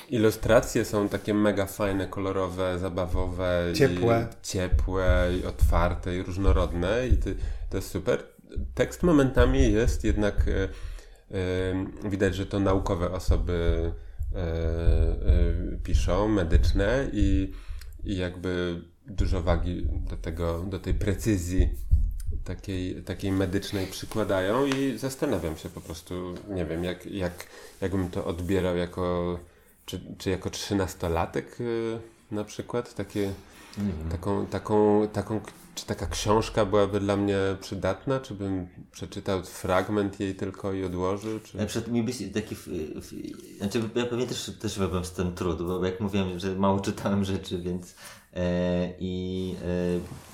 [0.09, 4.27] ilustracje są takie mega fajne, kolorowe, zabawowe, Ciepłe.
[4.31, 7.17] i ciepłe i otwarte i różnorodne i
[7.69, 8.23] to jest super.
[8.73, 10.69] Tekst momentami jest jednak y,
[12.05, 13.91] y, widać, że to naukowe osoby
[15.73, 17.53] y, piszą, medyczne i,
[18.03, 21.69] i jakby dużo wagi do tego, do tej precyzji
[22.43, 27.47] takiej, takiej medycznej przykładają i zastanawiam się po prostu, nie wiem, jak, jak,
[27.81, 29.39] jakbym to odbierał jako,
[29.85, 31.57] czy, czy jako trzynastolatek
[32.31, 33.31] na przykład, takie,
[34.11, 35.41] taką, taką, taką,
[35.75, 41.39] czy taka książka byłaby dla mnie przydatna, czy bym przeczytał fragment jej tylko i odłożył,
[41.39, 41.57] czy...
[41.57, 42.55] Na przykład mi byś taki.
[43.57, 47.23] Znaczy, ja pewnie też, też miałbym z tym trud, bo jak mówiłem, że mało czytałem
[47.25, 47.95] rzeczy, więc.
[48.33, 49.55] E, I.
[49.65, 50.29] E,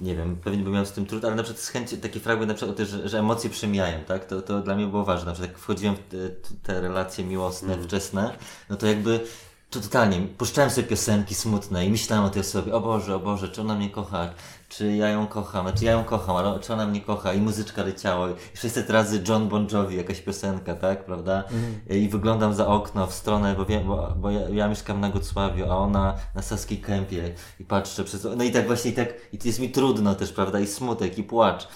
[0.00, 2.48] nie wiem, pewnie bym miał z tym trud, ale na przykład z chęci taki fragment
[2.48, 4.26] na przykład o tym, że, że emocje przemijają, tak?
[4.26, 5.26] To, to dla mnie było ważne.
[5.26, 6.16] Na przykład jak wchodziłem w te,
[6.62, 8.36] te relacje miłosne, wczesne,
[8.70, 9.20] no to jakby
[9.70, 13.48] to totalnie, puszczałem sobie piosenki smutne i myślałem o tej osobie, o Boże, o Boże,
[13.48, 14.28] czy ona mnie kocha,
[14.68, 17.32] czy ja ją kocham, znaczy ja ją kocham, ale czy ona mnie kocha?
[17.32, 18.28] I muzyczka leciała.
[18.30, 21.44] I 600 razy John Bon Jovi, jakaś piosenka, tak, prawda?
[21.90, 25.64] I wyglądam za okno w stronę, bo wiem, bo, bo ja, ja mieszkam na Gocławiu,
[25.64, 27.34] a ona na Saskiej Kępie.
[27.60, 30.60] I patrzę przez, no i tak właśnie i tak, i jest mi trudno też, prawda,
[30.60, 31.68] i smutek, i płacz.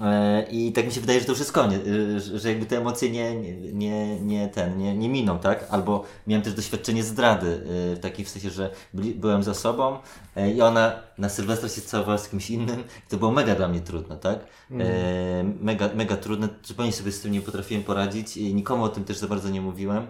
[0.00, 2.66] E, I tak mi się wydaje, że to już jest koniec, y, że- że jakby
[2.66, 3.34] te emocje nie,
[3.72, 5.66] nie, nie, ten, nie, nie miną, tak?
[5.70, 7.46] Albo miałem też doświadczenie zdrady,
[7.92, 9.98] y, w takim sensie, że byli, byłem za sobą
[10.36, 12.84] e, i ona na Sylwestra się całowała z kimś innym.
[13.08, 14.38] To było mega dla mnie trudne, tak?
[14.80, 19.04] E, mega, mega trudne, zupełnie sobie z tym nie potrafiłem poradzić i nikomu o tym
[19.04, 20.06] też za bardzo nie mówiłem.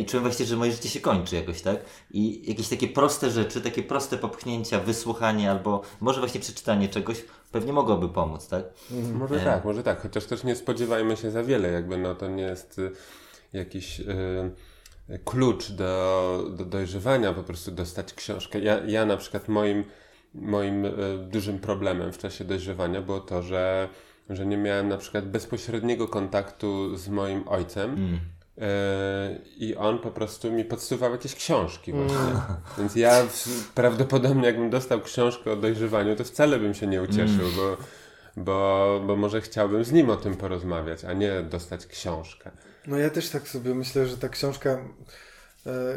[0.00, 1.76] I czułem właśnie, że moje życie się kończy jakoś, tak?
[2.10, 7.16] I jakieś takie proste rzeczy, takie proste popchnięcia, wysłuchanie albo może właśnie przeczytanie czegoś
[7.58, 8.64] pewnie mogłoby pomóc, tak?
[9.14, 9.44] Może E.
[9.44, 12.78] tak, może tak, chociaż też nie spodziewajmy się za wiele, jakby no to nie jest
[12.78, 12.90] y,
[13.52, 14.50] jakiś y,
[15.24, 18.60] klucz do, do dojrzewania, po prostu dostać książkę.
[18.60, 19.84] Ja, ja na przykład moim,
[20.34, 20.90] moim y,
[21.30, 23.88] dużym problemem w czasie dojrzewania było to, że,
[24.30, 27.90] że nie miałem na przykład bezpośredniego kontaktu z moim ojcem.
[27.90, 28.18] Mm.
[28.58, 32.18] E, I on po prostu mi podsuwał jakieś książki właśnie.
[32.18, 32.40] Mm.
[32.78, 37.46] Więc ja w, prawdopodobnie jakbym dostał książkę o dojrzewaniu, to wcale bym się nie ucieszył,
[37.46, 37.56] mm.
[37.56, 37.76] bo,
[38.36, 42.50] bo, bo może chciałbym z nim o tym porozmawiać, a nie dostać książkę.
[42.86, 44.70] No ja też tak sobie myślę, że ta książka...
[45.66, 45.96] E,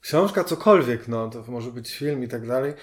[0.00, 2.74] książka cokolwiek, no to może być film i tak dalej,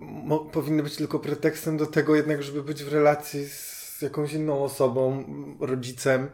[0.00, 4.64] mo, powinny być tylko pretekstem do tego jednak, żeby być w relacji z jakąś inną
[4.64, 5.24] osobą,
[5.60, 6.28] rodzicem,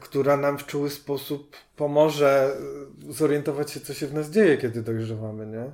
[0.00, 2.56] która nam w czuły sposób pomoże
[3.08, 5.70] e, zorientować się, co się w nas dzieje, kiedy dojrzewamy, nie?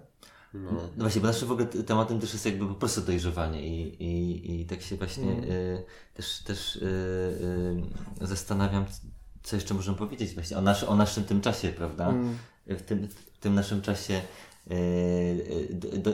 [0.55, 0.70] No.
[0.73, 4.61] no właśnie, bo naszym w ogóle tematem też jest jakby po prostu dojrzewanie i, i,
[4.61, 5.44] i tak się właśnie mm.
[5.44, 6.87] y, też, też y,
[8.23, 8.85] y, zastanawiam,
[9.42, 12.09] co jeszcze możemy powiedzieć właśnie o, nasz, o naszym tym czasie, prawda?
[12.09, 12.37] Mm.
[12.66, 14.20] W, tym, w tym naszym czasie
[15.70, 16.12] do, do,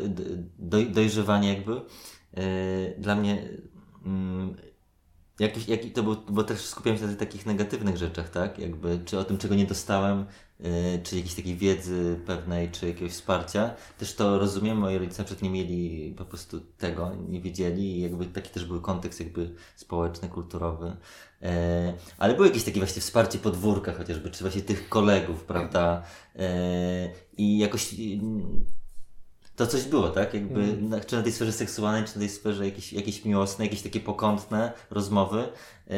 [0.58, 1.80] do, dojrzewanie jakby
[2.98, 3.48] dla mnie
[4.06, 4.56] mm,
[5.40, 8.58] Jakiś, jak, to był, bo też skupiałem się na takich negatywnych rzeczach, tak?
[8.58, 10.26] Jakby, czy o tym, czego nie dostałem,
[10.60, 10.70] yy,
[11.02, 13.74] czy jakiejś takiej wiedzy pewnej, czy jakiegoś wsparcia.
[13.98, 18.26] Też to rozumiem, moi rodzice przykład nie mieli po prostu tego, nie wiedzieli i jakby
[18.26, 20.96] taki też był kontekst jakby społeczny, kulturowy.
[21.40, 21.48] Yy,
[22.18, 26.02] ale było jakieś takie właśnie wsparcie podwórka chociażby, czy właśnie tych kolegów, prawda?
[26.34, 26.42] Yy,
[27.36, 27.94] I jakoś
[29.56, 30.34] to coś było, tak?
[30.34, 30.88] Jakby, mm.
[30.88, 34.00] na, czy na tej sferze seksualnej, czy na tej sferze jakieś, jakieś miłosne, jakieś takie
[34.00, 35.48] pokątne rozmowy,
[35.86, 35.96] yy,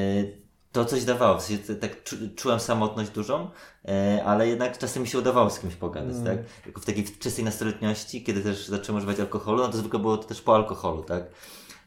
[0.72, 1.38] to coś dawało.
[1.38, 2.02] W sensie, tak
[2.36, 3.50] czułem samotność dużą,
[3.84, 6.24] yy, ale jednak czasem mi się udawało z kimś pogadać, mm.
[6.24, 6.38] tak?
[6.66, 10.24] Jako w takiej czystej nastoletniości, kiedy też zacząłem używać alkoholu, no to zwykle było to
[10.24, 11.24] też po alkoholu, tak?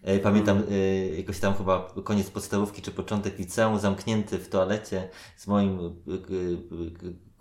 [0.04, 5.48] E, pamiętam y, jakoś tam chyba koniec podstawówki czy początek liceum, zamknięty w toalecie z
[5.48, 5.80] moim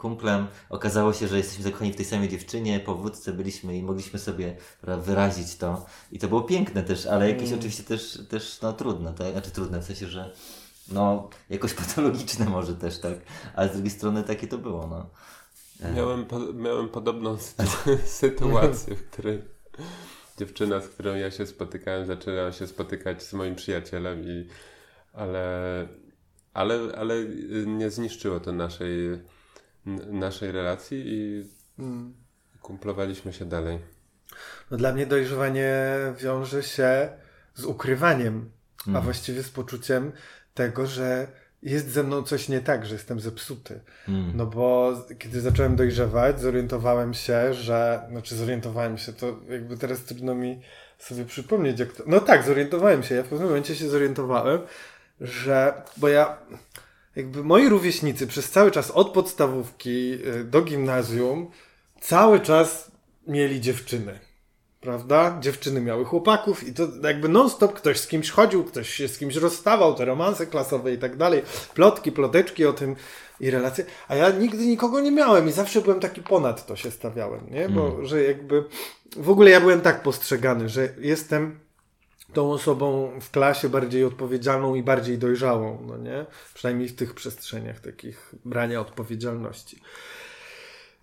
[0.01, 0.47] kumplem.
[0.69, 4.57] Okazało się, że jesteśmy zakochani w tej samej dziewczynie, po wódce byliśmy i mogliśmy sobie
[4.81, 5.87] prawda, wyrazić to.
[6.13, 7.59] I to było piękne też, ale jakieś mm.
[7.59, 9.33] oczywiście też, też no, trudne, tak?
[9.33, 10.31] Znaczy trudne w sensie, że
[10.93, 13.15] no jakoś patologiczne może też, tak?
[13.55, 15.11] Ale z drugiej strony takie to było, no.
[15.89, 15.93] E.
[15.93, 17.37] Miałem, po, miałem podobną
[18.21, 19.43] sytuację, w której
[20.39, 24.47] dziewczyna, z którą ja się spotykałem, zaczęła się spotykać z moim przyjacielem i
[25.13, 25.89] ale,
[26.55, 27.25] ale, ale
[27.67, 29.21] nie zniszczyło to naszej
[30.11, 32.15] naszej relacji i mm.
[32.63, 33.79] kumplowaliśmy się dalej.
[34.71, 35.75] No dla mnie dojrzewanie
[36.19, 37.09] wiąże się
[37.55, 38.51] z ukrywaniem,
[38.87, 38.97] mm.
[38.97, 40.13] a właściwie z poczuciem
[40.55, 41.27] tego, że
[41.63, 43.81] jest ze mną coś nie tak, że jestem zepsuty.
[44.09, 44.33] Mm.
[44.35, 50.35] No bo kiedy zacząłem dojrzewać, zorientowałem się, że, znaczy zorientowałem się, to jakby teraz trudno
[50.35, 50.61] mi
[50.99, 54.61] sobie przypomnieć, jak to, no tak, zorientowałem się, ja w pewnym momencie się zorientowałem,
[55.21, 56.39] że, bo ja
[57.21, 61.51] jakby moi rówieśnicy przez cały czas od podstawówki y, do gimnazjum
[62.01, 62.91] cały czas
[63.27, 64.19] mieli dziewczyny.
[64.81, 65.39] Prawda?
[65.41, 69.37] Dziewczyny miały chłopaków i to jakby non-stop ktoś z kimś chodził, ktoś się z kimś
[69.37, 71.43] rozstawał, te romanse klasowe i tak dalej,
[71.75, 72.97] plotki, ploteczki o tym
[73.41, 73.85] i relacje.
[74.09, 77.69] A ja nigdy nikogo nie miałem i zawsze byłem taki ponad to się stawiałem, nie?
[77.69, 78.07] Bo, mm.
[78.07, 78.65] że jakby
[79.17, 81.61] w ogóle ja byłem tak postrzegany, że jestem
[82.33, 86.27] tą osobą w klasie bardziej odpowiedzialną i bardziej dojrzałą, no nie?
[86.55, 89.81] Przynajmniej w tych przestrzeniach takich brania odpowiedzialności.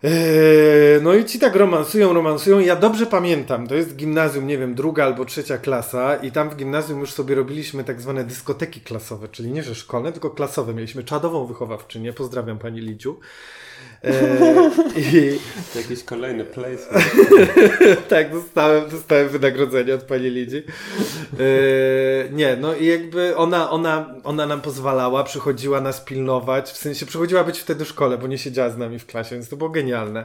[0.02, 2.58] Eee, no i ci tak romansują, romansują.
[2.58, 6.56] Ja dobrze pamiętam, to jest gimnazjum, nie wiem, druga albo trzecia klasa i tam w
[6.56, 10.74] gimnazjum już sobie robiliśmy tak zwane dyskoteki klasowe, czyli nie, że szkolne, tylko klasowe.
[10.74, 13.20] Mieliśmy czadową wychowawczynię, pozdrawiam pani Lidziu.
[14.04, 15.38] E, i...
[15.72, 17.04] To jakiś kolejny placement.
[18.08, 20.56] tak, dostałem, dostałem wynagrodzenie od pani Lidzi.
[20.56, 27.06] E, nie, no i jakby ona, ona, ona nam pozwalała, przychodziła nas pilnować, w sensie
[27.06, 29.70] przychodziła być wtedy w szkole, bo nie siedziała z nami w klasie, więc to było
[29.70, 30.24] genialne.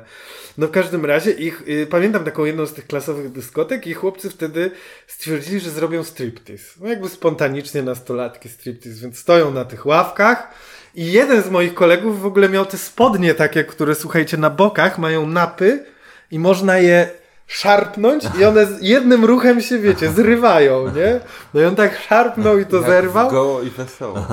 [0.57, 4.29] No w każdym razie ich, y, pamiętam taką jedną z tych klasowych dyskotek i chłopcy
[4.29, 4.71] wtedy
[5.07, 6.79] stwierdzili, że zrobią striptease.
[6.81, 10.53] No jakby spontanicznie nastolatki striptease, więc stoją na tych ławkach
[10.95, 14.97] i jeden z moich kolegów w ogóle miał te spodnie takie, które słuchajcie, na bokach
[14.97, 15.85] mają napy
[16.31, 17.09] i można je
[17.47, 21.19] szarpnąć i one jednym ruchem się, wiecie, zrywają, nie?
[21.53, 23.31] No i on tak szarpnął i to Jak zerwał.
[23.31, 24.27] Goło i wesoło.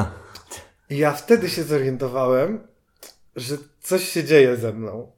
[0.91, 2.61] I ja wtedy się zorientowałem,
[3.37, 5.13] że coś się dzieje ze mną.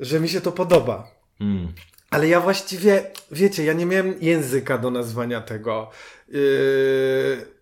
[0.00, 1.10] Że mi się to podoba.
[1.40, 1.72] Mm.
[2.10, 5.90] Ale ja właściwie, wiecie, ja nie miałem języka do nazwania tego.
[6.28, 7.59] Yy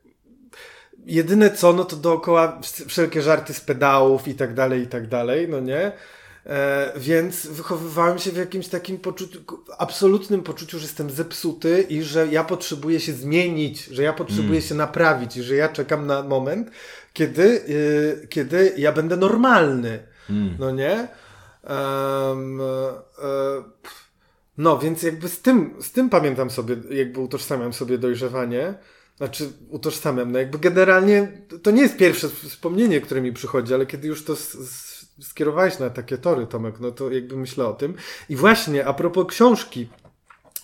[1.09, 5.49] jedyne co, no to dookoła wszelkie żarty z pedałów i tak dalej, i tak dalej,
[5.49, 5.93] no nie?
[6.47, 9.41] E, więc wychowywałem się w jakimś takim poczuciu,
[9.79, 14.63] absolutnym poczuciu, że jestem zepsuty i że ja potrzebuję się zmienić, że ja potrzebuję mm.
[14.63, 16.71] się naprawić i że ja czekam na moment,
[17.13, 19.99] kiedy, y, kiedy ja będę normalny.
[20.31, 20.57] Mm.
[20.59, 21.09] No nie?
[21.69, 22.65] Um, e,
[24.59, 28.75] no, więc jakby z tym, z tym pamiętam sobie, jakby utożsamiam sobie dojrzewanie.
[29.19, 30.33] Znaczy, utożsamiam.
[30.33, 34.37] No jakby generalnie to nie jest pierwsze wspomnienie, które mi przychodzi, ale kiedy już to
[35.21, 37.95] skierowałeś na takie tory, Tomek, no to jakby myślę o tym.
[38.29, 39.89] I właśnie, a propos książki,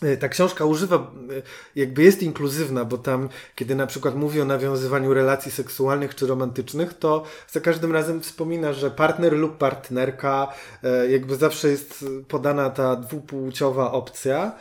[0.03, 1.43] e, ta książka używa, e,
[1.77, 6.95] jakby jest inkluzywna, bo tam, kiedy na przykład mówi o nawiązywaniu relacji seksualnych czy romantycznych,
[6.95, 10.49] to za każdym razem wspomina, że partner lub partnerka,
[10.83, 14.53] e, jakby zawsze jest podana ta dwupłciowa opcja.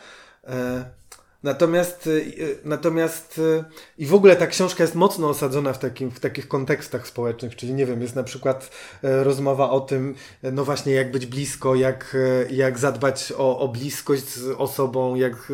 [1.44, 3.64] Natomiast, y, y, natomiast y,
[3.98, 7.74] i w ogóle ta książka jest mocno osadzona w, takim, w takich kontekstach społecznych, czyli
[7.74, 8.70] nie wiem, jest na przykład
[9.02, 12.16] e, rozmowa o tym, e, no właśnie jak być blisko, jak,
[12.48, 15.52] e, jak zadbać o, o bliskość z osobą, jak,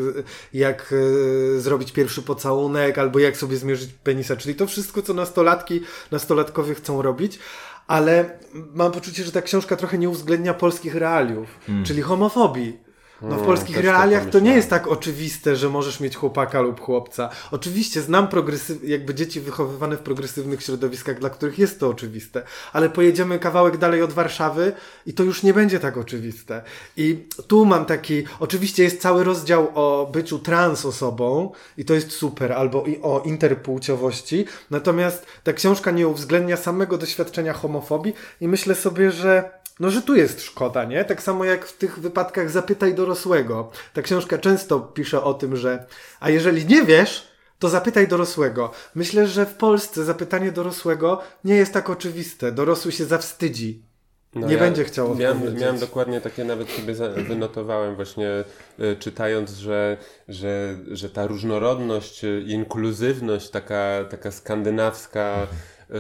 [0.53, 0.95] jak
[1.57, 5.81] zrobić pierwszy pocałunek, albo jak sobie zmierzyć penisa, czyli to wszystko, co nastolatki,
[6.11, 7.39] nastolatkowie chcą robić
[7.87, 8.39] ale
[8.75, 11.85] mam poczucie, że ta książka trochę nie uwzględnia polskich realiów, hmm.
[11.85, 12.90] czyli homofobii.
[13.23, 16.81] No w polskich no, realiach to nie jest tak oczywiste, że możesz mieć chłopaka lub
[16.81, 17.31] chłopca.
[17.51, 22.43] Oczywiście znam progresyw, jakby dzieci wychowywane w progresywnych środowiskach, dla których jest to oczywiste,
[22.73, 24.73] ale pojedziemy kawałek dalej od Warszawy
[25.07, 26.63] i to już nie będzie tak oczywiste.
[26.97, 32.13] I tu mam taki, oczywiście jest cały rozdział o byciu trans osobą i to jest
[32.13, 38.75] super, albo i o interpłciowości, natomiast ta książka nie uwzględnia samego doświadczenia homofobii i myślę
[38.75, 41.05] sobie, że no, że tu jest szkoda, nie?
[41.05, 43.71] Tak samo jak w tych wypadkach zapytaj dorosłego.
[43.95, 45.87] Ta książka często pisze o tym, że
[46.21, 47.29] a jeżeli nie wiesz,
[47.59, 48.73] to zapytaj dorosłego.
[48.95, 52.53] Myślę, że w Polsce zapytanie dorosłego nie jest tak oczywiste.
[52.53, 53.83] Dorosły się zawstydzi.
[54.35, 56.95] No nie ja będzie chciał miałem, miałem dokładnie takie, nawet sobie
[57.29, 58.45] wynotowałem właśnie
[58.81, 59.97] y, czytając, że,
[60.29, 65.47] że, że ta różnorodność, y, inkluzywność taka, taka skandynawska,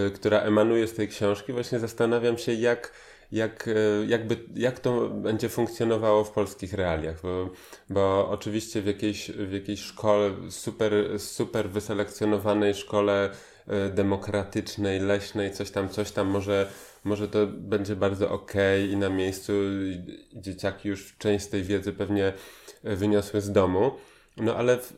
[0.06, 2.92] y, która emanuje z tej książki, właśnie zastanawiam się jak
[3.32, 7.50] jak, e, jakby, jak to będzie funkcjonowało w polskich realiach, bo,
[7.90, 13.30] bo oczywiście w jakiejś, w jakiejś szkole, super, super wyselekcjonowanej szkole
[13.66, 16.70] e, demokratycznej, leśnej, coś tam, coś tam, może,
[17.04, 18.52] może to będzie bardzo ok
[18.92, 19.52] i na miejscu
[20.32, 22.32] dzieciaki już część z tej wiedzy pewnie
[22.84, 23.90] wyniosły z domu,
[24.36, 24.92] no ale w,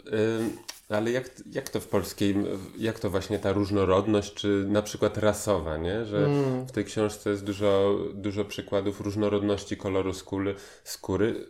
[0.93, 2.37] ale jak, jak to w polskiej,
[2.79, 6.05] jak to właśnie ta różnorodność, czy na przykład rasowa, nie?
[6.05, 6.67] Że mm.
[6.67, 10.55] w tej książce jest dużo, dużo przykładów różnorodności koloru skóry.
[10.85, 11.47] skóry.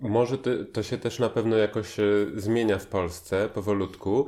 [0.00, 2.04] Może to, to się też na pewno jakoś e,
[2.36, 4.26] zmienia w Polsce powolutku,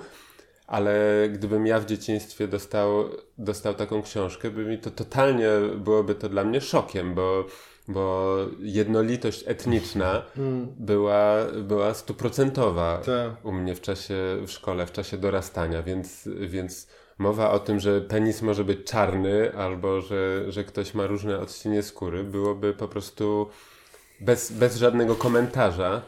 [0.66, 3.04] ale gdybym ja w dzieciństwie dostał,
[3.38, 7.46] dostał taką książkę, by mi to totalnie byłoby to dla mnie szokiem, bo
[7.88, 10.66] bo jednolitość etniczna mm.
[10.78, 13.44] była, była stuprocentowa tak.
[13.44, 14.14] u mnie w czasie,
[14.46, 19.56] w szkole, w czasie dorastania, więc, więc mowa o tym, że penis może być czarny
[19.56, 23.48] albo że, że ktoś ma różne odcienie skóry, byłoby po prostu
[24.20, 26.02] bez, bez żadnego komentarza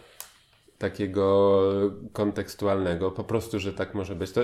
[0.78, 1.60] takiego
[2.12, 4.32] kontekstualnego, po prostu, że tak może być.
[4.32, 4.40] To,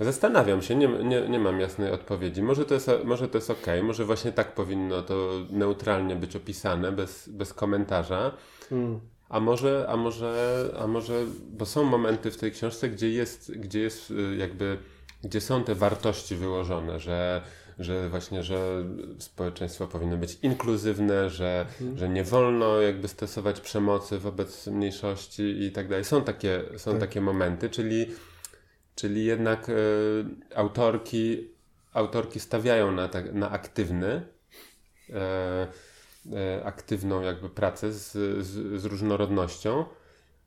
[0.00, 2.42] Zastanawiam się, nie, nie, nie mam jasnej odpowiedzi.
[2.42, 6.92] Może to jest, może to jest ok, może właśnie tak powinno to neutralnie być opisane,
[6.92, 8.32] bez, bez komentarza.
[8.70, 9.00] Hmm.
[9.28, 13.80] A może, a może, a może, bo są momenty w tej książce, gdzie jest, gdzie
[13.80, 14.78] jest y, jakby,
[15.24, 17.42] gdzie są te wartości wyłożone, że,
[17.78, 18.84] że właśnie, że
[19.18, 21.98] społeczeństwo powinno być inkluzywne, że, hmm.
[21.98, 26.04] że nie wolno jakby stosować przemocy wobec mniejszości i tak dalej.
[26.04, 27.00] Są takie, są tak.
[27.00, 28.06] takie momenty, czyli
[28.96, 30.24] Czyli jednak y,
[30.54, 31.48] autorki,
[31.92, 34.26] autorki stawiają na, tak, na aktywny,
[35.10, 35.66] e,
[36.32, 38.12] e, aktywną jakby pracę z,
[38.46, 39.84] z, z, różnorodnością.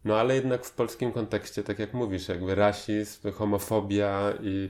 [0.06, 4.70] No ale jednak w polskim kontekście, tak jak mówisz, jakby rasizm, homofobia i,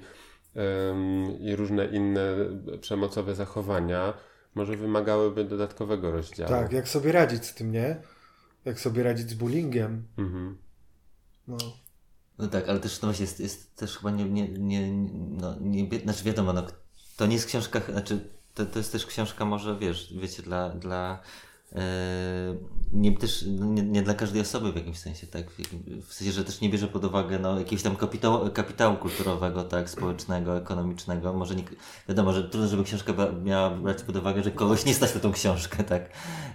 [1.39, 2.35] i różne inne
[2.81, 4.13] przemocowe zachowania
[4.55, 6.49] może wymagałyby dodatkowego rozdziału.
[6.49, 8.01] Tak, jak sobie radzić z tym, nie?
[8.65, 10.07] Jak sobie radzić z bullyingiem.
[10.17, 10.57] Mhm.
[11.47, 11.57] No.
[12.39, 14.91] No tak, ale też no jest, jest też chyba nie, nie, nie,
[15.41, 16.63] no, nie, znaczy wiadomo, no,
[17.17, 21.19] to nie jest książka, znaczy to, to jest też książka może, wiesz, wiecie, dla, dla
[22.93, 25.51] nie, też, no, nie, nie, dla każdej osoby w jakimś sensie, tak?
[26.01, 29.89] W, sensie, że też nie bierze pod uwagę no, jakiegoś tam kapitału, kapitału kulturowego, tak?
[29.89, 31.33] Społecznego, ekonomicznego.
[31.33, 31.63] Może nie,
[32.09, 33.13] wiadomo, że trudno, żeby książka
[33.43, 36.09] miała brać pod uwagę, że kogoś nie stać na tą książkę, tak?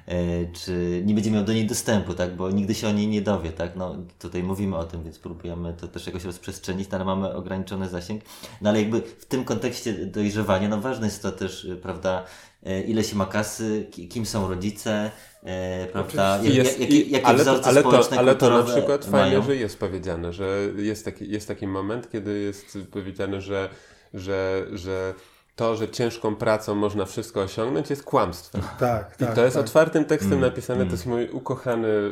[0.08, 0.14] Yy,
[0.52, 2.36] czy nie będzie miał do niej dostępu, tak?
[2.36, 3.76] Bo nigdy się o niej nie dowie, tak?
[3.76, 7.88] No, tutaj mówimy o tym, więc próbujemy to też jakoś rozprzestrzenić, no, ale mamy ograniczony
[7.88, 8.22] zasięg.
[8.60, 12.53] No ale jakby w tym kontekście dojrzewania, no ważne jest to też, prawda, E,
[12.86, 15.10] ile się ma kasy, kim są rodzice,
[15.42, 16.38] e, prawda?
[16.42, 19.24] Jak, jest, jak, jak, jakie ale, to, ale, to, ale to na przykład mają?
[19.24, 23.68] fajnie, że jest powiedziane, że jest taki, jest taki moment, kiedy jest powiedziane, że,
[24.14, 25.14] że, że
[25.56, 28.62] to, że ciężką pracą można wszystko osiągnąć, jest kłamstwem.
[28.78, 29.34] Tak, I tak.
[29.34, 29.64] to jest tak.
[29.64, 32.10] otwartym tekstem Mm, napisane, to jest mój ukochany y,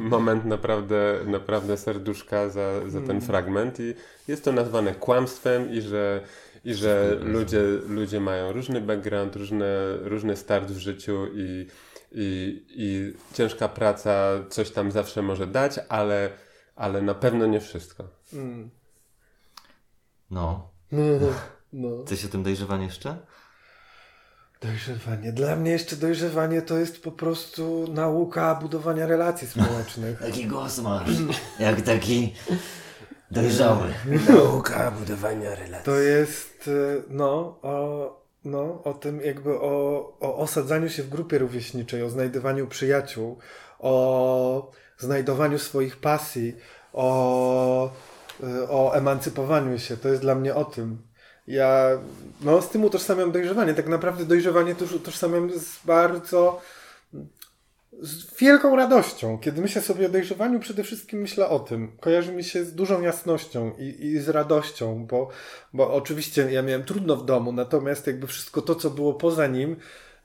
[0.14, 3.94] moment naprawdę, naprawdę serduszka za, za ten fragment i
[4.28, 6.20] jest to nazwane kłamstwem i że,
[6.64, 11.66] i że ludzie, ludzie mają różny background, różne, różny start w życiu i,
[12.12, 16.30] i, i ciężka praca coś tam zawsze może dać, ale,
[16.76, 18.04] ale na pewno nie wszystko.
[18.32, 18.70] Mm.
[20.30, 20.70] No.
[21.72, 22.04] No.
[22.04, 23.16] Coś o tym dojrzewaniu jeszcze?
[24.60, 25.32] Dojrzewanie.
[25.32, 30.18] Dla mnie jeszcze dojrzewanie to jest po prostu nauka budowania relacji społecznych.
[30.26, 31.10] Taki głos masz.
[31.60, 32.34] Jak taki
[33.30, 33.94] dojrzały.
[34.28, 35.84] Nauka budowania relacji.
[35.84, 41.38] To jest e, no o, no, o tym jakby o, o osadzaniu się w grupie
[41.38, 43.38] rówieśniczej, o znajdowaniu przyjaciół,
[43.78, 46.56] o znajdowaniu swoich pasji,
[46.92, 47.90] o,
[48.42, 49.96] e, o emancypowaniu się.
[49.96, 50.98] To jest dla mnie o tym.
[51.46, 51.88] Ja
[52.40, 53.74] no, z tym utożsamiam dojrzewanie.
[53.74, 56.60] Tak naprawdę dojrzewanie też utożsamiam z bardzo
[58.00, 59.38] z wielką radością.
[59.38, 61.92] Kiedy myślę sobie o dojrzewaniu, przede wszystkim myślę o tym.
[62.00, 65.28] Kojarzy mi się z dużą jasnością i, i z radością, bo,
[65.72, 69.76] bo oczywiście ja miałem trudno w domu, natomiast jakby wszystko to, co było poza nim,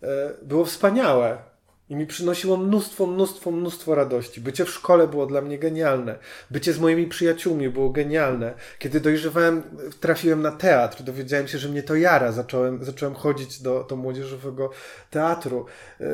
[0.03, 1.52] e, było wspaniałe.
[1.89, 4.41] I mi przynosiło mnóstwo, mnóstwo, mnóstwo radości.
[4.41, 6.17] Bycie w szkole było dla mnie genialne.
[6.51, 8.53] Bycie z moimi przyjaciółmi było genialne.
[8.79, 9.63] Kiedy dojrzewałem,
[9.99, 12.31] trafiłem na teatr, dowiedziałem się, że mnie to jara.
[12.31, 14.69] Zacząłem, zacząłem chodzić do, do młodzieżowego
[15.09, 15.65] teatru.
[15.99, 16.07] Eee,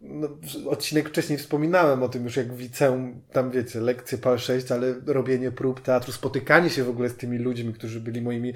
[0.00, 0.28] no,
[0.70, 4.94] odcinek wcześniej wspominałem o tym już, jak w liceum, tam wiecie, lekcje PAL 6, ale
[5.06, 8.54] robienie prób teatru, spotykanie się w ogóle z tymi ludźmi, którzy byli moimi,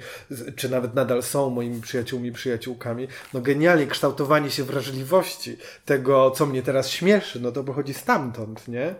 [0.55, 3.07] czy nawet nadal są moimi przyjaciółmi, przyjaciółkami.
[3.33, 8.95] No genialnie kształtowanie się wrażliwości tego, co mnie teraz śmieszy, no to pochodzi stamtąd, nie?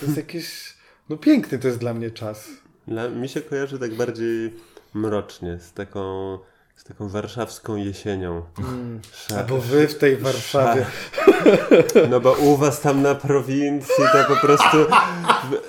[0.00, 0.74] To jest jakieś,
[1.08, 2.48] no piękny to jest dla mnie czas.
[2.88, 4.54] Dla, mi się kojarzy tak bardziej
[4.94, 6.38] mrocznie, z taką,
[6.76, 8.42] z taką warszawską jesienią.
[9.28, 10.86] Szar- Albo wy w tej Warszawie.
[12.10, 14.76] No bo u was tam na prowincji to po prostu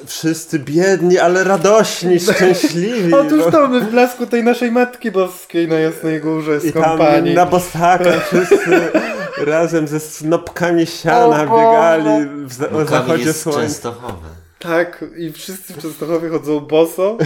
[0.06, 3.14] wszyscy biedni, ale radośni, szczęśliwi.
[3.14, 6.74] Otóż bo- to my w blasku tej naszej Matki Boskiej na Jasnej Górze z I
[6.74, 7.34] kompanii.
[7.36, 8.92] na bosakach wszyscy
[9.38, 13.62] razem ze snopkami siana biegali w za- o zachodzie jest słońca.
[13.62, 14.28] Częstochowy.
[14.60, 17.18] Tak, i wszyscy w Częstochowie chodzą boso,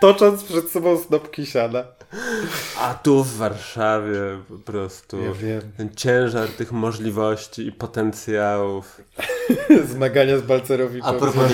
[0.00, 1.84] tocząc przed sobą snopki siana.
[2.80, 5.60] A tu w Warszawie po prostu Ja wiem.
[5.76, 9.00] ten ciężar tych możliwości i potencjałów.
[9.92, 11.08] Zmagania z Balcerowiczem.
[11.08, 11.52] A propos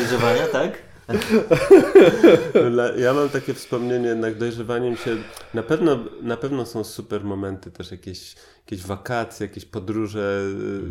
[0.53, 0.88] tak?
[2.71, 5.17] Dla- Ja mam takie wspomnienie, jednak dojrzewaniem się,
[5.55, 10.43] na pewno, na pewno są super momenty, też jakieś, jakieś wakacje, jakieś podróże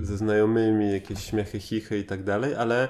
[0.01, 2.87] y, ze znajomymi, jakieś śmiechy, chichy i tak dalej, ale,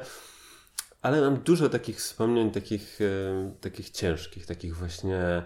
[1.01, 5.43] ale mam dużo takich wspomnień, takich, e, takich ciężkich, takich właśnie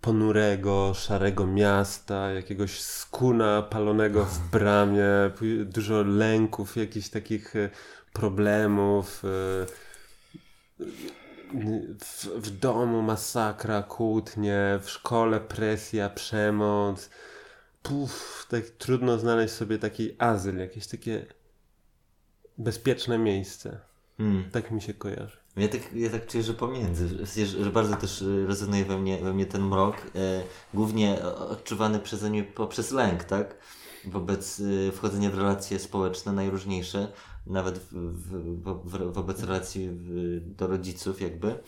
[0.00, 5.06] ponurego, szarego miasta, jakiegoś skuna palonego w bramie,
[5.64, 7.70] dużo lęków, jakichś takich e,
[8.12, 9.22] problemów.
[10.82, 17.10] E, w, w domu masakra, kłótnie, w szkole presja, przemoc.
[17.82, 21.26] Puf, tak trudno znaleźć sobie taki azyl, jakieś takie
[22.58, 23.80] bezpieczne miejsce.
[24.16, 24.50] Hmm.
[24.50, 25.36] Tak mi się kojarzy.
[25.56, 29.32] Ja tak, ja tak czuję, że pomiędzy, że że bardzo też rezonuje we mnie, we
[29.32, 30.42] mnie ten mrok, e,
[30.74, 33.54] głównie odczuwany przeze mnie poprzez lęk, tak?
[34.04, 37.12] Wobec y, wchodzenia w relacje społeczne najróżniejsze,
[37.46, 39.90] nawet w, w, w, wobec relacji
[40.44, 41.58] do rodziców jakby.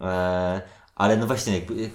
[0.00, 0.62] E,
[0.94, 1.90] ale no właśnie, jakby,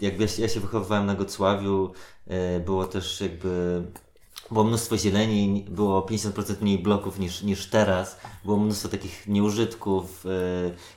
[0.00, 1.92] jakby ja się, ja się wychowywałem na Gocławiu,
[2.26, 3.82] e, było też jakby
[4.50, 10.30] było mnóstwo zieleni, było 50% mniej bloków niż, niż teraz, było mnóstwo takich nieużytków, e,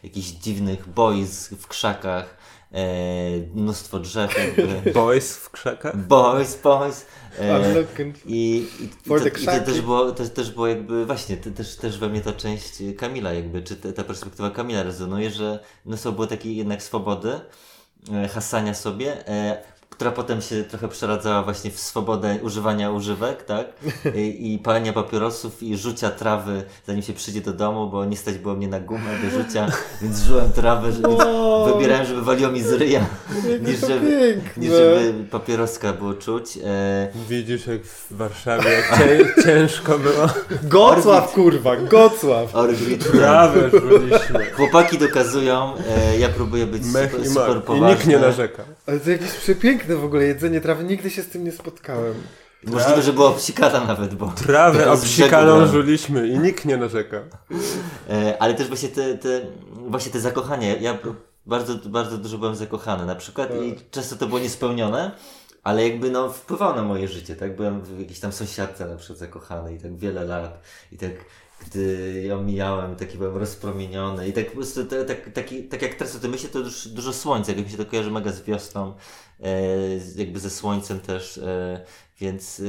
[0.03, 2.37] jakichś dziwnych boisk w krzakach,
[2.73, 2.85] e,
[3.53, 4.91] mnóstwo drzew, jakby.
[4.99, 5.97] Boys w krzakach?
[5.97, 7.05] boys, boys.
[7.39, 11.75] E, looking i, i, to, i też było, to też było jakby właśnie, to, też,
[11.75, 16.11] też we mnie ta część Kamila jakby, czy te, ta perspektywa Kamila rezonuje, że mnóstwo
[16.11, 17.39] było takiej jednak swobody,
[18.11, 23.67] e, hasania sobie, e, która potem się trochę przeradzała właśnie w swobodę używania używek, tak?
[24.15, 28.37] I, i palenia papierosów i rzucia trawy, zanim się przyjdzie do domu, bo nie stać
[28.37, 29.67] było mnie na gumę do rzucia,
[30.01, 31.73] więc żyłem trawę, że, więc O!
[31.75, 33.05] wybierałem, żeby waliło mi z ryja,
[33.67, 36.57] niż żeby, niż żeby papieroska było czuć.
[36.65, 40.27] E, Widzisz jak w Warszawie cię, ciężko było.
[40.63, 42.55] Gocław, kurwa, Gocław.
[42.55, 43.11] Orbit.
[43.11, 44.51] Trawę żuliśmy.
[44.51, 47.57] Chłopaki dokazują, e, ja próbuję być Mech super, i super mak.
[47.57, 47.89] I poważny.
[47.95, 48.63] nikt nie narzeka.
[48.87, 49.29] Ale to jakieś
[49.83, 50.83] przepiękne w ogóle jedzenie trawy.
[50.83, 52.13] Nigdy się z tym nie spotkałem.
[52.63, 54.27] Możliwe, że była obsikana nawet, bo...
[54.27, 55.71] Trawę obsikaną brałem.
[55.71, 57.21] żuliśmy i nikt nie narzeka.
[58.09, 59.41] E, ale też właśnie te, te,
[59.87, 60.75] właśnie te zakochania.
[60.75, 60.97] Ja
[61.45, 65.11] bardzo, bardzo dużo byłem zakochany na przykład i często to było niespełnione.
[65.63, 67.55] ale jakby no wpływał na moje życie, tak?
[67.55, 70.61] Byłem w jakiejś tam sąsiadce na przykład zakochany i tak wiele lat
[70.91, 71.11] i tak
[71.65, 75.95] gdy ją mijałem, taki byłem rozpromieniony i tak po prostu tak, tak, taki, tak jak
[75.95, 78.43] teraz o tym myślę, to już dużo słońca, jakby mi się to kojarzy mega z
[78.43, 78.93] wiosną,
[79.43, 79.67] e,
[80.15, 81.85] jakby ze słońcem też, e,
[82.19, 82.61] więc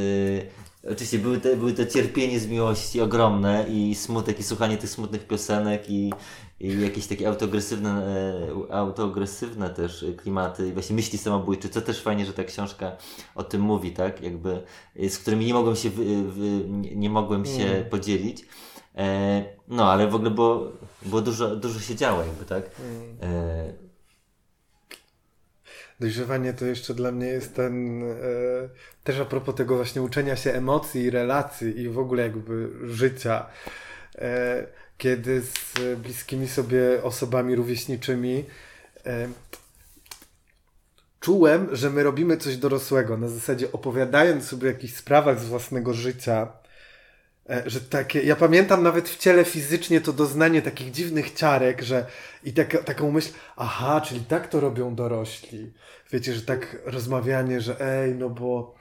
[0.85, 4.91] e, oczywiście były te, były te cierpienie z miłości ogromne i smutek i słuchanie tych
[4.91, 6.13] smutnych piosenek i,
[6.61, 8.03] i jakieś takie autoagresywne,
[8.71, 12.97] autoagresywne też klimaty i właśnie myśli samobójcze, co też fajnie, że ta książka
[13.35, 14.63] o tym mówi, tak, jakby,
[15.09, 16.65] z którymi nie mogłem się, wy, wy,
[16.97, 17.85] nie mogłem się mm.
[17.85, 18.45] podzielić.
[18.95, 20.73] E, no, ale w ogóle było,
[21.03, 22.63] było dużo, dużo się działo jakby, tak?
[22.81, 23.17] Mm.
[23.23, 23.85] E...
[26.01, 28.15] Dojrzewanie to jeszcze dla mnie jest ten, e,
[29.05, 33.47] też a propos tego właśnie uczenia się emocji i relacji i w ogóle jakby życia.
[34.19, 34.67] E,
[34.99, 38.45] kiedy z bliskimi sobie osobami rówieśniczymi
[39.07, 39.29] e,
[41.21, 45.95] czułem, że my robimy coś dorosłego, na zasadzie opowiadając sobie o jakichś sprawach z własnego
[45.95, 46.53] życia,
[47.67, 52.07] że takie, ja pamiętam nawet w ciele fizycznie to doznanie takich dziwnych ciarek, że
[52.45, 55.73] i tak, taką myśl, aha, czyli tak to robią dorośli.
[56.13, 58.75] Wiecie, że tak rozmawianie, że ej, no bo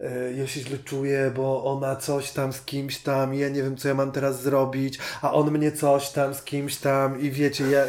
[0.00, 3.62] e, ja się źle czuję, bo ona coś tam z kimś tam i ja nie
[3.62, 7.30] wiem, co ja mam teraz zrobić, a on mnie coś tam z kimś tam i
[7.30, 7.84] wiecie, ja...